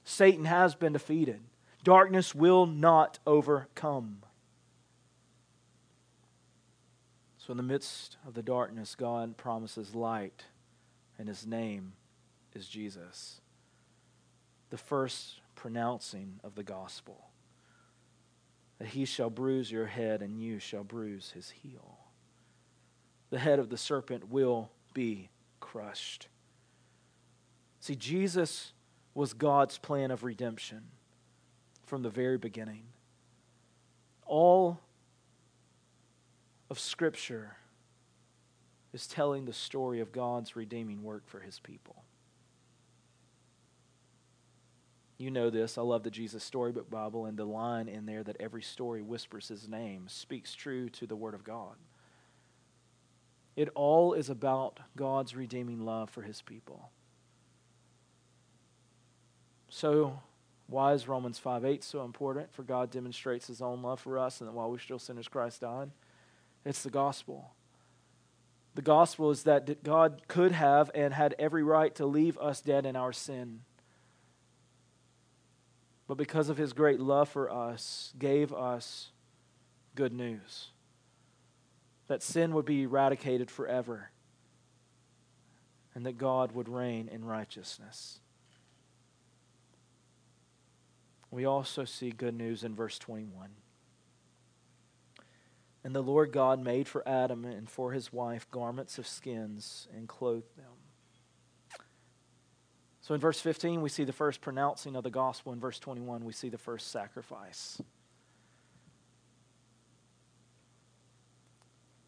Satan 0.04 0.46
has 0.46 0.74
been 0.74 0.93
defeated. 0.93 1.41
Darkness 1.84 2.34
will 2.34 2.65
not 2.65 3.20
overcome. 3.28 4.24
So, 7.38 7.52
in 7.52 7.58
the 7.58 7.63
midst 7.63 8.17
of 8.28 8.34
the 8.34 8.41
darkness, 8.41 8.96
God 8.96 9.38
promises 9.38 9.96
light, 9.96 10.46
and 11.20 11.28
his 11.28 11.46
name 11.46 11.93
is 12.54 12.67
Jesus. 12.67 13.41
The 14.70 14.78
first 14.78 15.39
pronouncing 15.56 16.39
of 16.43 16.56
the 16.56 16.63
gospel 16.63 17.28
that 18.79 18.89
he 18.89 19.05
shall 19.05 19.29
bruise 19.29 19.71
your 19.71 19.87
head, 19.87 20.21
and 20.21 20.39
you 20.39 20.59
shall 20.59 20.83
bruise 20.83 21.31
his 21.31 21.49
heel. 21.49 21.97
The 23.29 23.39
head 23.39 23.59
of 23.59 23.69
the 23.69 23.77
serpent 23.77 24.29
will 24.29 24.71
be 24.93 25.29
crushed. 25.59 26.27
See, 27.79 27.95
Jesus 27.95 28.73
was 29.13 29.33
God's 29.33 29.77
plan 29.77 30.11
of 30.11 30.23
redemption 30.23 30.83
from 31.85 32.03
the 32.03 32.09
very 32.09 32.37
beginning. 32.37 32.83
All 34.25 34.79
of 36.69 36.79
Scripture 36.79 37.57
is 38.93 39.07
telling 39.07 39.45
the 39.45 39.53
story 39.53 39.99
of 39.99 40.11
God's 40.11 40.55
redeeming 40.55 41.03
work 41.03 41.23
for 41.25 41.39
his 41.39 41.59
people. 41.59 42.03
You 45.17 45.32
know 45.32 45.49
this. 45.49 45.77
I 45.77 45.82
love 45.82 46.03
the 46.03 46.12
Jesus 46.12 46.43
Storybook 46.43 46.89
Bible, 46.89 47.25
and 47.25 47.38
the 47.38 47.45
line 47.45 47.88
in 47.88 48.06
there 48.06 48.23
that 48.23 48.38
every 48.39 48.62
story 48.62 49.01
whispers 49.01 49.47
his 49.47 49.67
name 49.67 50.06
speaks 50.08 50.53
true 50.53 50.89
to 50.89 51.08
the 51.08 51.15
Word 51.15 51.34
of 51.34 51.43
God. 51.43 51.75
It 53.56 53.69
all 53.73 54.13
is 54.13 54.30
about 54.30 54.80
God's 54.95 55.36
redeeming 55.36 55.84
love 55.84 56.12
for 56.12 56.21
his 56.21 56.43
people. 56.43 56.91
So, 59.69 60.19
why 60.67 60.93
is 60.93 61.08
Romans 61.08 61.39
5 61.39 61.65
8 61.65 61.84
so 61.84 62.06
important? 62.06 62.53
For 62.53 62.62
God 62.62 62.91
demonstrates 62.91 63.47
his 63.47 63.62
own 63.62 63.82
love 63.82 63.99
for 63.99 64.19
us, 64.19 64.39
and 64.39 64.47
that 64.47 64.53
while 64.53 64.69
we're 64.69 64.77
still 64.77 64.99
sinners, 64.99 65.27
Christ 65.27 65.62
died. 65.62 65.89
It's 66.63 66.84
the 66.84 66.91
gospel. 66.91 67.53
The 68.75 68.84
gospel 68.84 69.32
is 69.32 69.43
that 69.43 69.84
God 69.84 70.21
could 70.27 70.51
have 70.51 70.91
and 70.93 71.12
had 71.12 71.34
every 71.39 71.63
right 71.63 71.95
to 71.95 72.06
leave 72.06 72.38
us 72.38 72.62
dead 72.62 72.86
in 72.86 72.95
our 72.95 73.12
sin. 73.12 73.62
But 76.08 76.17
because 76.17 76.50
of 76.50 76.58
his 76.58 76.74
great 76.74 77.00
love 77.00 77.30
for 77.30 77.52
us, 77.52 78.13
gave 78.17 78.54
us 78.54 79.10
good 79.96 80.13
news 80.13 80.70
that 82.08 82.24
sin 82.24 82.54
would 82.54 82.65
be 82.65 82.84
eradicated 82.84 83.52
forever 83.52 84.12
and 85.93 86.06
that 86.06 86.17
God 86.17 86.54
would 86.54 86.70
reign 86.70 87.10
in 87.12 87.26
righteousness. 87.26 88.20
We 91.30 91.43
also 91.43 91.84
see 91.84 92.12
good 92.12 92.36
news 92.36 92.63
in 92.63 92.74
verse 92.74 92.98
21. 92.98 93.50
And 95.84 95.96
the 95.96 96.02
Lord 96.02 96.32
God 96.32 96.63
made 96.63 96.88
for 96.88 97.08
Adam 97.08 97.43
and 97.46 97.70
for 97.70 97.91
his 97.91 98.13
wife 98.13 98.50
garments 98.52 98.98
of 98.98 99.08
skins 99.08 99.88
and 99.96 100.08
clothed 100.08 100.56
them. 100.56 100.76
So 103.08 103.13
in 103.13 103.22
verse 103.22 103.39
15, 103.39 103.82
we 103.82 103.88
see 103.88 104.04
the 104.04 104.12
first 104.12 104.41
pronouncing 104.41 104.98
of 104.98 105.04
the 105.06 105.10
gospel. 105.10 105.54
In 105.54 105.62
verse 105.62 105.80
21, 105.80 106.26
we 106.26 106.34
see 106.34 106.50
the 106.50 106.58
first 106.58 106.91
sacrifice. 106.91 107.82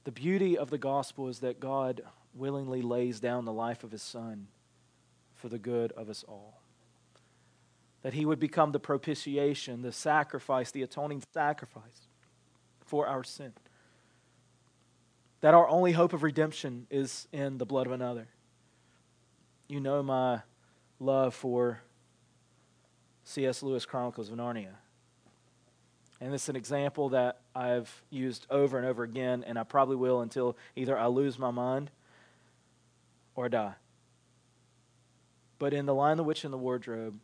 The 0.03 0.11
beauty 0.11 0.57
of 0.57 0.69
the 0.69 0.77
gospel 0.77 1.29
is 1.29 1.39
that 1.39 1.61
God 1.61 2.01
willingly 2.33 2.81
lays 2.81 3.21
down 3.21 3.45
the 3.45 3.53
life 3.53 3.85
of 3.85 3.91
his 3.91 4.01
son 4.01 4.47
for 5.35 5.47
the 5.47 5.57
good 5.57 5.93
of 5.93 6.09
us 6.09 6.25
all 6.27 6.59
that 8.01 8.13
he 8.13 8.25
would 8.25 8.39
become 8.39 8.73
the 8.73 8.79
propitiation, 8.79 9.81
the 9.81 9.93
sacrifice, 9.93 10.71
the 10.71 10.83
atoning 10.83 11.23
sacrifice 11.33 12.09
for 12.85 13.07
our 13.07 13.23
sin. 13.23 13.53
That 15.39 15.53
our 15.53 15.67
only 15.69 15.93
hope 15.93 16.11
of 16.11 16.23
redemption 16.23 16.87
is 16.89 17.29
in 17.31 17.57
the 17.57 17.65
blood 17.65 17.87
of 17.87 17.93
another. 17.93 18.27
You 19.69 19.79
know 19.79 20.03
my 20.03 20.41
love 20.99 21.33
for 21.33 21.81
C.S. 23.23 23.63
Lewis 23.63 23.85
Chronicles 23.85 24.29
of 24.29 24.37
Narnia. 24.37 24.75
And 26.21 26.33
it's 26.33 26.49
an 26.49 26.55
example 26.55 27.09
that 27.09 27.39
I've 27.55 28.01
used 28.09 28.45
over 28.49 28.77
and 28.77 28.85
over 28.85 29.03
again, 29.03 29.43
and 29.47 29.57
I 29.57 29.63
probably 29.63 29.95
will 29.95 30.21
until 30.21 30.57
either 30.75 30.97
I 30.97 31.07
lose 31.07 31.39
my 31.39 31.51
mind 31.51 31.91
or 33.35 33.47
die. 33.47 33.75
But 35.59 35.73
in 35.73 35.85
The 35.85 35.93
Lion, 35.93 36.17
the 36.17 36.23
Witch, 36.23 36.43
and 36.43 36.53
the 36.53 36.57
Wardrobe, 36.57 37.19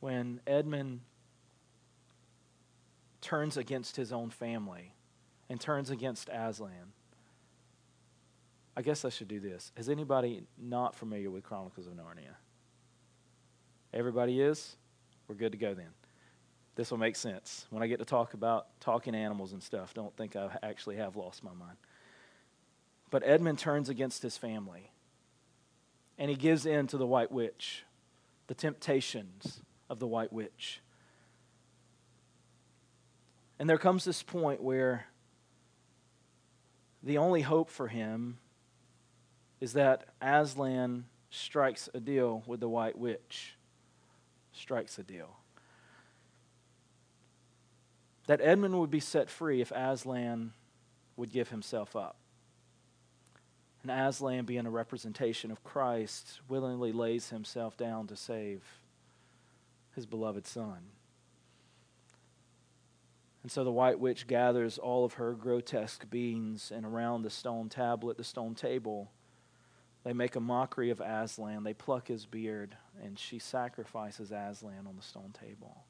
when 0.00 0.40
Edmund 0.46 1.00
turns 3.20 3.56
against 3.56 3.96
his 3.96 4.12
own 4.12 4.30
family 4.30 4.94
and 5.48 5.60
turns 5.60 5.90
against 5.90 6.28
Aslan. 6.32 6.92
I 8.76 8.82
guess 8.82 9.04
I 9.04 9.10
should 9.10 9.28
do 9.28 9.40
this. 9.40 9.72
Is 9.76 9.88
anybody 9.88 10.44
not 10.56 10.94
familiar 10.94 11.30
with 11.30 11.44
Chronicles 11.44 11.86
of 11.86 11.94
Narnia? 11.94 12.36
Everybody 13.92 14.40
is? 14.40 14.76
We're 15.26 15.34
good 15.34 15.52
to 15.52 15.58
go 15.58 15.74
then. 15.74 15.90
This 16.76 16.90
will 16.90 16.98
make 16.98 17.16
sense. 17.16 17.66
When 17.70 17.82
I 17.82 17.86
get 17.86 17.98
to 17.98 18.04
talk 18.04 18.34
about 18.34 18.68
talking 18.80 19.14
animals 19.14 19.52
and 19.52 19.62
stuff, 19.62 19.92
don't 19.94 20.16
think 20.16 20.36
I 20.36 20.56
actually 20.62 20.96
have 20.96 21.16
lost 21.16 21.42
my 21.42 21.52
mind. 21.52 21.76
But 23.10 23.22
Edmund 23.24 23.58
turns 23.58 23.88
against 23.88 24.22
his 24.22 24.36
family 24.36 24.92
and 26.18 26.30
he 26.30 26.36
gives 26.36 26.66
in 26.66 26.86
to 26.88 26.96
the 26.96 27.06
White 27.06 27.32
Witch, 27.32 27.84
the 28.46 28.54
temptations 28.54 29.62
of 29.88 29.98
the 29.98 30.06
White 30.06 30.32
Witch. 30.32 30.80
And 33.58 33.68
there 33.68 33.78
comes 33.78 34.04
this 34.04 34.22
point 34.22 34.62
where 34.62 35.06
the 37.02 37.18
only 37.18 37.42
hope 37.42 37.70
for 37.70 37.88
him 37.88 38.38
is 39.60 39.72
that 39.72 40.04
Aslan 40.20 41.06
strikes 41.30 41.88
a 41.94 42.00
deal 42.00 42.42
with 42.46 42.60
the 42.60 42.68
White 42.68 42.98
Witch. 42.98 43.56
Strikes 44.52 44.98
a 44.98 45.02
deal. 45.02 45.36
That 48.26 48.40
Edmund 48.40 48.78
would 48.78 48.90
be 48.90 49.00
set 49.00 49.28
free 49.28 49.60
if 49.60 49.72
Aslan 49.72 50.52
would 51.16 51.32
give 51.32 51.48
himself 51.48 51.96
up. 51.96 52.16
And 53.82 53.90
Aslan, 53.90 54.44
being 54.44 54.66
a 54.66 54.70
representation 54.70 55.50
of 55.50 55.64
Christ, 55.64 56.40
willingly 56.48 56.92
lays 56.92 57.30
himself 57.30 57.76
down 57.76 58.06
to 58.08 58.16
save 58.16 58.62
his 59.94 60.06
beloved 60.06 60.46
son. 60.46 60.78
And 63.42 63.50
so 63.50 63.64
the 63.64 63.72
white 63.72 63.98
witch 63.98 64.26
gathers 64.26 64.76
all 64.76 65.04
of 65.04 65.14
her 65.14 65.32
grotesque 65.32 66.08
beings, 66.10 66.70
and 66.74 66.84
around 66.84 67.22
the 67.22 67.30
stone 67.30 67.70
tablet, 67.70 68.18
the 68.18 68.24
stone 68.24 68.54
table, 68.54 69.10
they 70.04 70.12
make 70.12 70.36
a 70.36 70.40
mockery 70.40 70.90
of 70.90 71.00
Aslan. 71.00 71.62
They 71.62 71.74
pluck 71.74 72.08
his 72.08 72.24
beard, 72.24 72.76
and 73.02 73.18
she 73.18 73.38
sacrifices 73.38 74.32
Aslan 74.32 74.86
on 74.86 74.96
the 74.96 75.02
stone 75.02 75.32
table. 75.38 75.84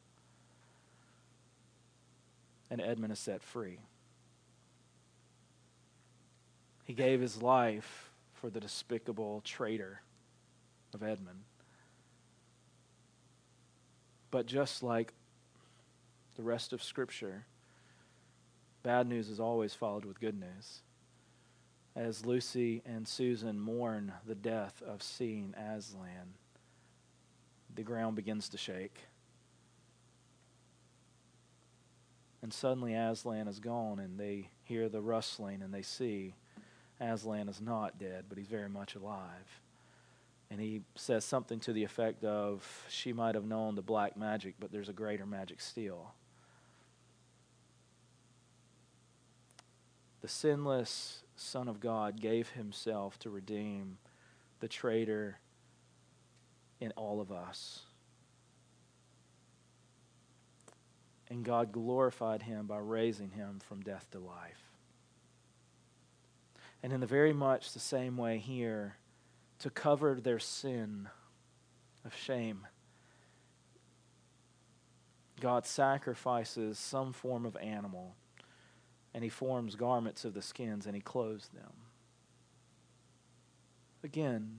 And 2.71 2.81
Edmund 2.81 3.13
is 3.13 3.19
set 3.19 3.43
free. 3.43 3.81
He 6.85 6.93
gave 6.93 7.21
his 7.21 7.41
life 7.41 8.11
for 8.33 8.51
the 8.51 8.61
despicable 8.61 9.43
traitor 9.45 10.03
of 10.93 11.03
Edmund. 11.03 11.45
But 14.31 14.47
just 14.47 14.83
like 14.83 15.13
the 16.37 16.43
rest 16.43 16.73
of 16.73 16.83
Scripture, 16.83 17.47
bad 18.83 19.07
news 19.07 19.29
is 19.29 19.39
always 19.39 19.75
followed 19.75 20.05
with 20.05 20.21
good 20.21 20.39
news. 20.39 20.81
As 21.97 22.25
Lucy 22.25 22.83
and 22.87 23.07
Susan 23.07 23.59
mourn 23.59 24.13
the 24.27 24.35
death 24.35 24.83
of 24.87 25.03
seeing 25.03 25.55
Aslan, 25.55 26.35
the 27.75 27.83
ground 27.83 28.17
begins 28.17 28.49
to 28.51 28.59
shake. 28.59 29.07
And 32.43 32.53
suddenly 32.53 32.95
Aslan 32.95 33.49
is 33.49 33.59
gone, 33.59 33.99
and 33.99 34.19
they 34.19 34.49
hear 34.63 34.89
the 34.89 35.01
rustling, 35.01 35.63
and 35.63 35.75
they 35.75 35.83
see 35.83 36.35
Aslan 37.01 37.49
is 37.49 37.61
not 37.61 37.99
dead, 37.99 38.27
but 38.29 38.39
he's 38.39 38.47
very 38.47 38.69
much 38.69 38.95
alive 38.95 39.61
and 40.51 40.61
he 40.61 40.83
says 40.97 41.25
something 41.25 41.61
to 41.61 41.73
the 41.73 41.85
effect 41.85 42.25
of, 42.25 42.85
She 42.89 43.13
might 43.13 43.37
have 43.37 43.45
known 43.45 43.77
the 43.77 43.83
black 43.83 44.17
magic, 44.17 44.57
but 44.59 44.73
there's 44.73 44.89
a 44.89 44.93
greater 44.93 45.25
magic 45.25 45.61
still. 45.61 46.13
the 50.21 50.29
sinless 50.29 51.23
Son 51.41 51.69
of 51.69 51.81
God 51.81 52.21
gave 52.21 52.51
himself 52.51 53.19
to 53.21 53.31
redeem 53.31 53.97
the 54.61 54.69
traitor 54.69 55.39
in 56.81 56.93
all 56.97 57.19
of 57.19 57.33
us. 57.33 57.81
And 61.31 61.43
God 61.43 61.73
glorified 61.73 62.43
him 62.43 62.67
by 62.67 62.77
raising 62.77 63.31
him 63.31 63.59
from 63.67 63.81
death 63.81 64.07
to 64.11 64.19
life. 64.19 64.61
And 66.83 66.93
in 66.93 67.01
the 67.01 67.07
very 67.07 67.33
much 67.33 67.73
the 67.73 67.81
same 67.81 68.19
way 68.19 68.37
here, 68.37 68.97
to 69.61 69.71
cover 69.71 70.21
their 70.21 70.39
sin 70.39 71.09
of 72.05 72.15
shame, 72.15 72.67
God 75.41 75.65
sacrifices 75.65 76.79
some 76.79 77.15
form 77.15 77.47
of 77.47 77.57
animal 77.57 78.15
and 79.15 79.25
he 79.25 79.31
forms 79.31 79.75
garments 79.75 80.25
of 80.25 80.35
the 80.35 80.43
skins 80.43 80.87
and 80.87 80.95
he 80.95 81.01
clothes 81.01 81.49
them. 81.55 81.73
Again, 84.03 84.59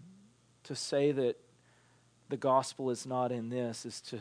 to 0.63 0.75
say 0.75 1.11
that 1.11 1.37
the 2.29 2.37
gospel 2.37 2.89
is 2.89 3.05
not 3.05 3.31
in 3.31 3.49
this 3.49 3.85
is 3.85 4.01
to 4.01 4.19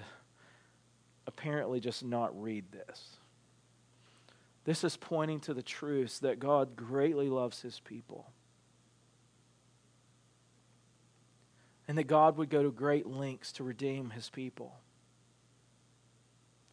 apparently 1.26 1.80
just 1.80 2.04
not 2.04 2.40
read 2.40 2.64
this. 2.72 3.18
This 4.64 4.84
is 4.84 4.96
pointing 4.96 5.40
to 5.40 5.54
the 5.54 5.62
truth 5.62 6.20
that 6.20 6.38
God 6.38 6.76
greatly 6.76 7.28
loves 7.28 7.62
his 7.62 7.80
people. 7.80 8.30
And 11.88 11.98
that 11.98 12.04
God 12.04 12.36
would 12.36 12.50
go 12.50 12.62
to 12.62 12.70
great 12.70 13.06
lengths 13.06 13.52
to 13.52 13.64
redeem 13.64 14.10
his 14.10 14.30
people. 14.30 14.76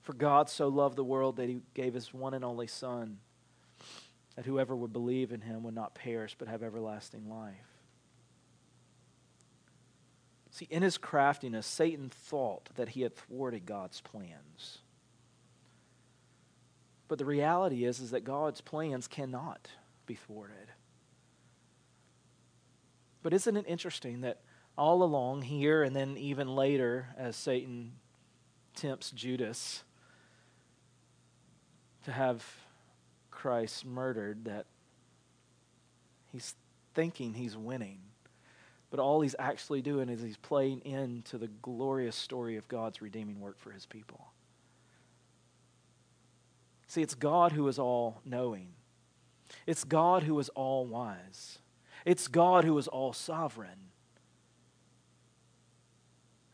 For 0.01 0.13
God 0.13 0.49
so 0.49 0.67
loved 0.67 0.95
the 0.95 1.03
world 1.03 1.37
that 1.37 1.49
he 1.49 1.59
gave 1.73 1.93
his 1.93 2.13
one 2.13 2.33
and 2.33 2.45
only 2.45 2.67
Son 2.67 3.17
that 4.38 4.45
whoever 4.45 4.76
would 4.76 4.93
believe 4.93 5.32
in 5.32 5.41
him 5.41 5.63
would 5.63 5.73
not 5.73 5.95
perish 5.95 6.36
but 6.38 6.47
have 6.47 6.62
everlasting 6.62 7.28
life. 7.28 7.56
See, 10.52 10.67
in 10.69 10.84
his 10.84 10.97
craftiness, 10.97 11.65
Satan 11.65 12.10
thought 12.10 12.69
that 12.76 12.89
he 12.89 13.02
had 13.02 13.15
thwarted 13.15 13.65
God's 13.65 14.00
plans. 14.00 14.78
But 17.08 17.17
the 17.17 17.26
reality 17.26 17.84
is, 17.84 18.00
is 18.00 18.12
that 18.12 18.23
God's 18.23 18.62
plans 18.62 19.08
cannot 19.08 19.69
be 20.06 20.13
thwarted. 20.13 20.71
But 23.23 23.34
isn't 23.34 23.58
it 23.58 23.65
interesting 23.67 24.21
that 24.21 24.41
all 24.78 25.02
along 25.02 25.43
here 25.43 25.82
and 25.82 25.95
then 25.95 26.15
even 26.15 26.56
later, 26.56 27.08
as 27.17 27.36
Satan 27.36 27.93
tempts 28.76 29.10
Judas 29.10 29.84
to 32.06 32.12
have 32.12 32.45
Christ 33.38 33.86
murdered 33.86 34.45
that 34.45 34.65
he's 36.32 36.56
thinking 36.95 37.36
he's 37.36 37.56
winning. 37.56 38.00
But 38.89 39.00
all 39.00 39.21
he's 39.21 39.36
actually 39.38 39.84
doing 39.84 40.10
is 40.10 40.23
he's 40.23 40.38
playing 40.38 40.82
into 40.84 41.38
the 41.38 41.47
glorious 41.62 42.15
story 42.15 42.58
of 42.58 42.67
God's 42.67 43.00
redeeming 43.00 43.39
work 43.39 43.60
for 43.60 43.69
his 43.69 43.86
people. 43.86 44.32
See, 46.88 47.04
it's 47.04 47.13
God 47.13 47.52
who 47.52 47.67
is 47.67 47.78
all 47.78 48.21
knowing, 48.26 48.69
it's 49.67 49.84
God 49.84 50.23
who 50.23 50.39
is 50.39 50.50
all 50.50 50.88
wise, 50.88 51.60
it's 52.06 52.28
God 52.28 52.63
who 52.63 52.76
is 52.80 52.88
all 52.88 53.13
sovereign. 53.13 53.91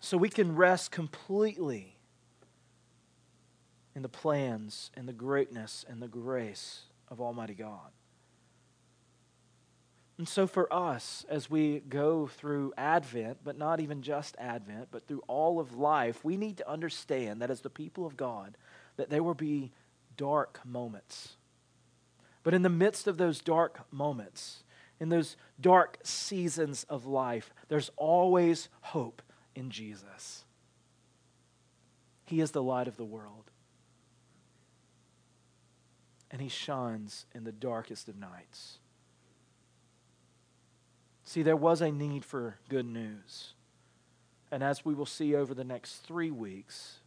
So 0.01 0.17
we 0.17 0.27
can 0.27 0.57
rest 0.57 0.91
completely 0.91 1.92
in 3.95 4.01
the 4.01 4.09
plans 4.09 4.91
and 4.95 5.07
the 5.07 5.13
greatness 5.13 5.85
and 5.87 6.01
the 6.01 6.07
grace 6.07 6.83
of 7.09 7.21
Almighty 7.21 7.53
God. 7.53 7.91
And 10.17 10.27
so, 10.27 10.45
for 10.45 10.71
us, 10.71 11.25
as 11.27 11.49
we 11.49 11.79
go 11.79 12.27
through 12.27 12.73
Advent, 12.77 13.39
but 13.43 13.57
not 13.57 13.79
even 13.79 14.03
just 14.03 14.35
Advent, 14.37 14.89
but 14.91 15.07
through 15.07 15.23
all 15.27 15.59
of 15.59 15.75
life, 15.75 16.23
we 16.23 16.37
need 16.37 16.57
to 16.57 16.69
understand 16.69 17.41
that 17.41 17.49
as 17.49 17.61
the 17.61 17.69
people 17.69 18.05
of 18.05 18.15
God, 18.15 18.55
that 18.95 19.09
there 19.09 19.23
will 19.23 19.33
be 19.33 19.71
dark 20.15 20.59
moments. 20.63 21.35
But 22.43 22.53
in 22.53 22.61
the 22.61 22.69
midst 22.69 23.07
of 23.07 23.17
those 23.17 23.41
dark 23.41 23.91
moments, 23.91 24.63
in 24.99 25.09
those 25.09 25.35
dark 25.59 25.97
seasons 26.03 26.85
of 26.89 27.05
life, 27.05 27.51
there's 27.67 27.89
always 27.97 28.69
hope 28.81 29.21
in 29.55 29.71
Jesus. 29.71 30.45
He 32.25 32.39
is 32.39 32.51
the 32.51 32.63
light 32.63 32.87
of 32.87 32.97
the 32.97 33.03
world 33.03 33.49
and 36.33 36.41
he 36.41 36.49
shines 36.49 37.27
in 37.35 37.43
the 37.43 37.51
darkest 37.51 38.09
of 38.09 38.17
nights. 38.17 38.79
See, 41.23 41.43
there 41.43 41.55
was 41.55 41.79
a 41.79 41.91
need 41.91 42.25
for 42.25 42.57
good 42.69 42.87
news. 42.87 43.53
And 44.51 44.63
as 44.63 44.83
we 44.83 44.95
will 44.95 45.05
see 45.05 45.35
over 45.35 45.53
the 45.53 45.63
next 45.63 45.97
three 45.97 46.31
weeks, 46.31 46.97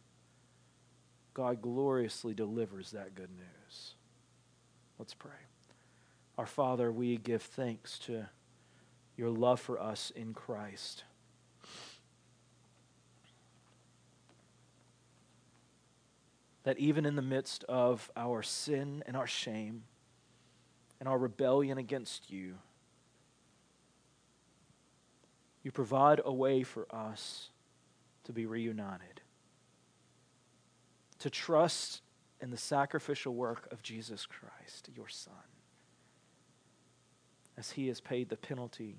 God 1.33 1.61
gloriously 1.61 2.33
delivers 2.33 2.91
that 2.91 3.15
good 3.15 3.29
news. 3.29 3.95
Let's 4.97 5.13
pray. 5.13 5.31
Our 6.37 6.47
Father, 6.47 6.89
we 6.89 7.17
give 7.17 7.41
thanks 7.41 7.99
to 7.99 8.27
your 9.17 9.29
love 9.29 9.59
for 9.59 9.77
us 9.77 10.09
in 10.15 10.33
Christ. 10.33 11.03
That 16.67 16.79
even 16.79 17.05
in 17.05 17.15
the 17.15 17.21
midst 17.21 17.63
of 17.69 18.11
our 18.17 18.43
sin 18.43 19.01
and 19.07 19.15
our 19.15 19.25
shame 19.25 19.83
and 20.99 21.07
our 21.07 21.17
rebellion 21.17 21.77
against 21.77 22.29
you, 22.29 22.55
you 25.63 25.71
provide 25.71 26.19
a 26.25 26.33
way 26.33 26.63
for 26.63 26.85
us 26.93 27.51
to 28.25 28.33
be 28.33 28.45
reunited, 28.45 29.21
to 31.19 31.29
trust 31.29 32.01
in 32.41 32.51
the 32.51 32.57
sacrificial 32.57 33.33
work 33.33 33.71
of 33.71 33.81
Jesus 33.81 34.25
Christ, 34.25 34.89
your 34.93 35.07
Son, 35.07 35.33
as 37.57 37.71
he 37.71 37.87
has 37.87 38.01
paid 38.01 38.27
the 38.27 38.35
penalty 38.35 38.97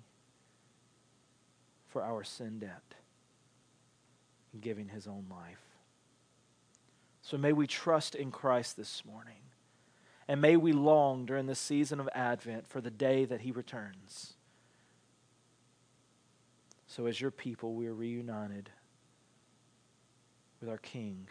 for 1.87 2.03
our 2.03 2.25
sin 2.25 2.61
debt 2.61 2.95
in 4.55 4.61
giving 4.61 4.89
his 4.89 5.07
own 5.07 5.27
life. 5.29 5.68
So 7.29 7.37
may 7.37 7.53
we 7.53 7.67
trust 7.67 8.15
in 8.15 8.31
Christ 8.31 8.79
this 8.79 9.05
morning. 9.05 9.43
And 10.27 10.41
may 10.41 10.57
we 10.57 10.73
long 10.73 11.27
during 11.27 11.45
the 11.45 11.55
season 11.55 12.01
of 12.01 12.09
Advent 12.15 12.67
for 12.67 12.81
the 12.81 12.91
day 12.91 13.27
that 13.27 13.43
he 13.43 13.51
returns. 13.51 14.33
So, 16.87 17.05
as 17.05 17.21
your 17.21 17.31
people, 17.31 17.75
we 17.75 17.87
are 17.87 17.95
reunited 17.95 18.71
with 20.59 20.71
our 20.71 20.79
King, 20.79 21.29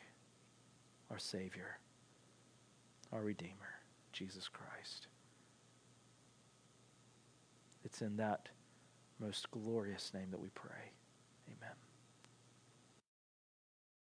our 1.09 1.17
Savior, 1.17 1.79
our 3.11 3.23
Redeemer, 3.23 3.79
Jesus 4.13 4.47
Christ. 4.47 5.07
It's 7.83 8.03
in 8.03 8.17
that 8.17 8.49
most 9.19 9.49
glorious 9.49 10.13
name 10.13 10.29
that 10.29 10.39
we 10.39 10.49
pray. 10.49 10.91